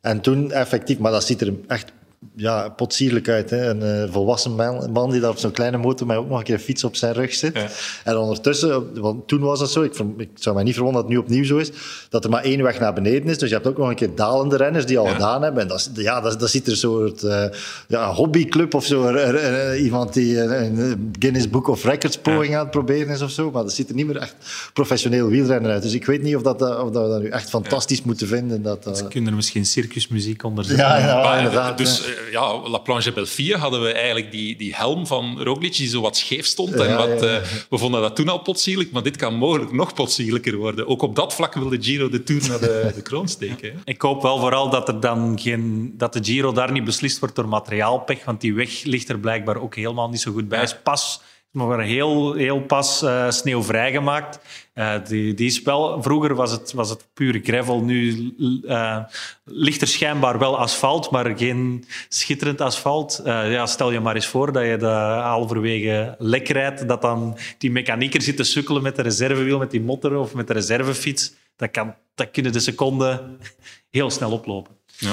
[0.00, 1.92] En toen effectief, maar dat ziet er echt
[2.36, 3.50] ja, potsierlijk uit.
[3.50, 3.68] Hè?
[3.70, 6.44] Een eh, volwassen man, man die daar op zo'n kleine motor met ook nog een
[6.44, 7.58] keer een fiets op zijn rug zit.
[8.04, 11.28] En ondertussen, want toen was het zo, ik, ik zou mij niet verwonderen dat het
[11.30, 11.70] nu opnieuw zo is,
[12.08, 13.38] dat er maar één weg naar beneden is.
[13.38, 15.62] Dus je hebt ook nog een keer dalende renners die al gedaan hebben.
[15.62, 17.44] En dat, ja, dat, dat ziet er een soort eh,
[17.88, 19.04] ja, hobbyclub of zo.
[19.04, 23.08] Er- er- er- iemand die een, een Guinness Book of Records poging aan het proberen
[23.14, 23.50] is of zo.
[23.50, 24.34] Maar dat ziet er niet meer echt
[24.72, 25.82] professioneel wielrennen uit.
[25.82, 28.62] Dus ik weet niet of, dat, of dat we dat nu echt fantastisch moeten vinden.
[28.62, 30.86] Dat, dat- Kunnen er misschien circusmuziek onder zetten?
[30.86, 31.78] ja, ja, Maar, inderdaad.
[31.78, 32.12] dus ja.
[32.12, 36.00] eh, ja, La Planche Belfië hadden we eigenlijk die, die helm van Roglic die zo
[36.00, 36.74] wat scheef stond.
[36.74, 37.40] en wat, ja, ja.
[37.40, 40.86] eh, we vonden dat toen al potsierlijk, maar dit kan mogelijk nog potsierlijker worden.
[40.86, 43.72] Ook op dat vlak wil de Giro de Tour naar de, de kroon steken.
[43.72, 43.78] hè.
[43.84, 47.34] Ik hoop wel vooral dat, er dan geen, dat de Giro daar niet beslist wordt
[47.34, 50.68] door materiaalpech, want die weg ligt er blijkbaar ook helemaal niet zo goed bij.
[50.82, 51.20] Pas
[51.56, 54.38] maar heel, heel pas eh, sneeuwvrij gemaakt.
[54.72, 58.34] Eh, die, die is wel, vroeger was het, was het pure gravel, nu
[58.66, 58.98] eh,
[59.44, 63.20] ligt er schijnbaar wel asfalt, maar geen schitterend asfalt.
[63.24, 64.86] Ja, stel je maar eens voor dat je de
[65.22, 69.82] halverwege lek rijdt, dat dan die mechanieker zit te sukkelen met de reservewiel, met die
[69.82, 71.32] motor of met de reservefiets.
[71.56, 73.38] Dat, kan, dat kunnen de seconden
[73.90, 74.76] heel snel oplopen.
[74.98, 75.12] Ja.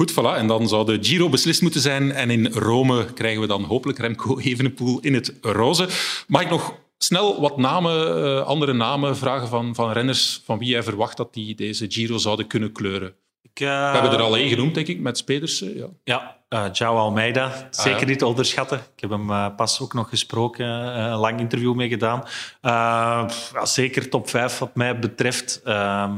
[0.00, 0.36] Goed, voilà.
[0.36, 2.12] En dan zou de Giro beslist moeten zijn.
[2.12, 5.88] En in Rome krijgen we dan hopelijk Remco Evenepoel in het roze.
[6.26, 10.68] Mag ik nog snel wat namen, eh, andere namen vragen van, van renners van wie
[10.68, 13.14] jij verwacht dat die deze Giro zouden kunnen kleuren?
[13.42, 15.76] Ik, eh, We hebben er al één genoemd, denk ik, met Pedersen.
[15.76, 15.86] Ja.
[16.04, 17.68] Ja, eh João Almeida.
[17.70, 18.06] Zeker Ah, ja.
[18.06, 18.78] niet te onderschatten.
[18.78, 22.24] Ik heb hem pas ook nog gesproken, een lang interview mee gedaan.
[22.62, 23.28] Ja,
[23.62, 25.60] zeker top 5 wat mij betreft.
[25.64, 26.12] Ehm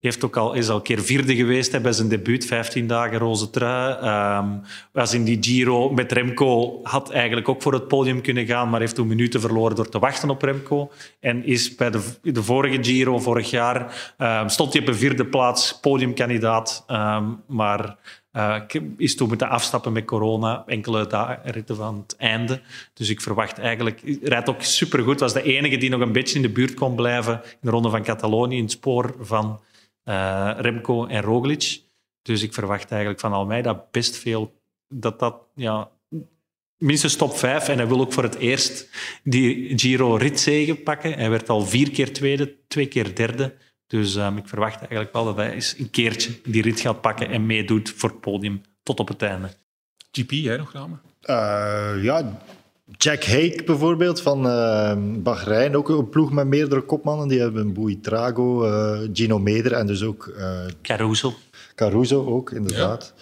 [0.00, 3.50] heeft ook al, is al een keer vierde geweest bij zijn debuut, 15 dagen roze
[3.50, 3.96] trui.
[4.00, 4.48] Ehm,
[4.92, 8.80] was in die Giro met Remco, had eigenlijk ook voor het podium kunnen gaan, maar
[8.80, 10.90] heeft toen minuten verloren door te wachten op Remco.
[11.20, 15.26] En is bij de, de vorige Giro, vorig jaar, ehm, stond hij op een vierde
[15.26, 16.84] plaats, podiumkandidaat.
[16.86, 17.96] Ehm, maar
[18.32, 18.60] eh,
[18.96, 22.60] is toen moeten afstappen met corona, enkele dagen ritten van het einde.
[22.94, 24.18] Dus ik verwacht eigenlijk...
[24.22, 25.20] Rijdt ook supergoed.
[25.20, 27.90] Was de enige die nog een beetje in de buurt kon blijven in de Ronde
[27.90, 29.60] van Catalonië, in het spoor van
[30.08, 31.80] eh, Remco en Roglic.
[32.22, 35.34] Dus ik verwacht eigenlijk van Almeida best veel dat dat...
[35.54, 35.90] Ja,
[36.76, 37.68] minstens top 5.
[37.68, 38.88] En hij wil ook voor het eerst
[39.22, 41.12] die Giro-ritzegen pakken.
[41.12, 43.54] Hij werd al vier keer tweede, twee keer derde.
[43.86, 47.28] Dus ehm, ik verwacht eigenlijk wel dat hij eens een keertje die rit gaat pakken
[47.28, 49.50] en meedoet voor het podium tot op het einde.
[50.12, 51.00] GP, jij nog namen?
[51.20, 52.38] Eh, ja,
[52.96, 57.28] Jack Hake bijvoorbeeld van eh Bahrein, ook een ploeg met meerdere kopmannen.
[57.28, 61.34] Die hebben Buitrago, eh Gino Meder en dus ook eh, Caruso.
[61.74, 63.14] Caruso ook, inderdaad.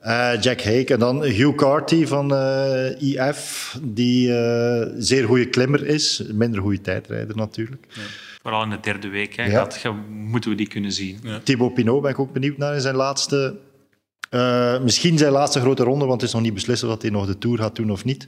[0.00, 5.86] Eh, Jack Hake en dan Hugh Carty van eh, IF, die eh zeer goede klimmer
[5.86, 6.22] is.
[6.32, 7.86] Minder goede tijdrijder natuurlijk.
[8.42, 9.50] Vooral in de derde week hè, Ja.
[9.50, 11.18] gaat, gaan- moeten we die kunnen zien.
[11.42, 13.56] Thibaut Pinot ben ik ook benieuwd naar in zijn laatste...
[14.30, 17.26] eh, misschien zijn laatste grote ronde, want het is nog niet beslist of hij nog
[17.26, 18.26] de Tour gaat doen of niet.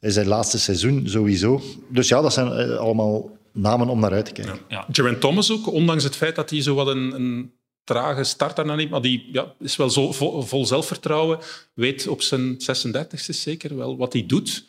[0.00, 1.62] In zijn laatste seizoen sowieso.
[1.88, 4.58] Dus ja, dat zijn eh, allemaal namen om naar uit te kijken.
[4.68, 4.86] Ja.
[4.92, 7.52] Geraint Thomas ook, ondanks het feit dat hij zo wat een, een
[7.84, 11.38] trage start daarna neemt, maar die ja, is wel zo vol, vol zelfvertrouwen,
[11.74, 14.64] weet op zijn 36e zeker wel wat hij doet.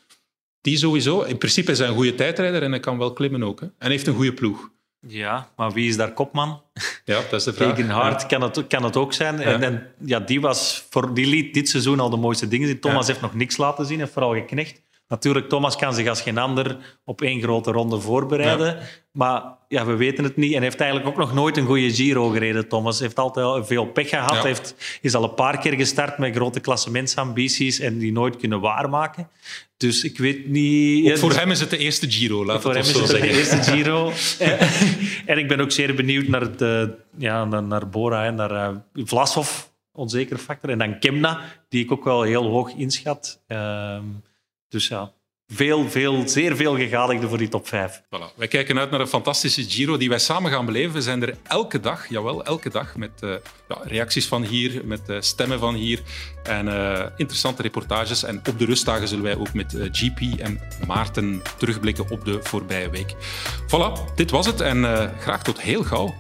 [0.62, 3.60] Die sowieso, in principe is hij een goede tijdrijder en hij kan wel klimmen ook.
[3.60, 3.68] Hè.
[3.78, 4.70] En heeft een goede ploeg.
[5.08, 6.62] ja, maar wie is daar kopman?
[7.06, 7.76] Ja, dat is de vraag.
[7.76, 9.40] Tegenhard kan, het, kan het ook zijn.
[9.40, 12.80] En, en ja, die, was voor, die liet dit seizoen al de mooiste dingen zien.
[12.80, 13.12] Thomas Ja.
[13.12, 14.82] heeft nog niks laten zien, heeft vooral geknecht.
[15.08, 18.78] Natuurlijk, Thomas kan zich als geen ander op één grote ronde voorbereiden.
[19.12, 20.50] Maar ja, we weten het niet.
[20.50, 22.98] En hij heeft eigenlijk ook nog nooit een goede Giro gereden, Thomas.
[22.98, 24.34] Hij heeft altijd al veel pech gehad.
[24.34, 24.40] Ja.
[24.40, 28.60] Hij heeft, is al een paar keer gestart met grote klassementsambities en die nooit kunnen
[28.60, 29.30] waarmaken.
[29.78, 31.12] Dus ik weet niet...
[31.12, 33.64] Ook voor hem is het de eerste Giro, laat voor hem is het de eerste
[33.64, 34.12] Giro.
[35.32, 36.84] en ik ben ook zeer benieuwd naar, het, eh,
[37.18, 40.70] ja, naar, naar Bora en naar eh, Vlasov, onzekere factor.
[40.70, 43.44] En dan Kemna, die ik ook wel heel hoog inschat.
[43.48, 44.04] Ehm,
[44.70, 45.12] dus ja,
[45.54, 48.02] veel, veel, zeer veel gegadigden voor die top 5.
[48.02, 48.36] Voilà.
[48.36, 50.94] Wij kijken uit naar een fantastische Giro die wij samen gaan beleven.
[50.94, 53.30] We zijn er elke dag, jawel, elke dag, met eh,
[53.70, 56.02] ja, reacties van hier, met eh, stemmen van hier
[56.44, 58.24] en eh, interessante reportages.
[58.24, 62.40] En op de rustdagen zullen wij ook met eh, GP en Maarten terugblikken op de
[62.44, 63.16] voorbije week.
[63.66, 66.16] Voilà, dit was het en eh, graag tot heel gauw.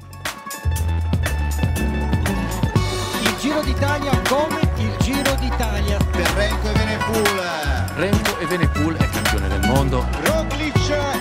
[3.23, 6.86] Il Giro d'Italia come il Giro d'Italia.
[7.11, 7.85] Per Renko Evenepoel.
[7.95, 10.05] Remco Evenepoel è campione del mondo.
[10.23, 11.16] Roglic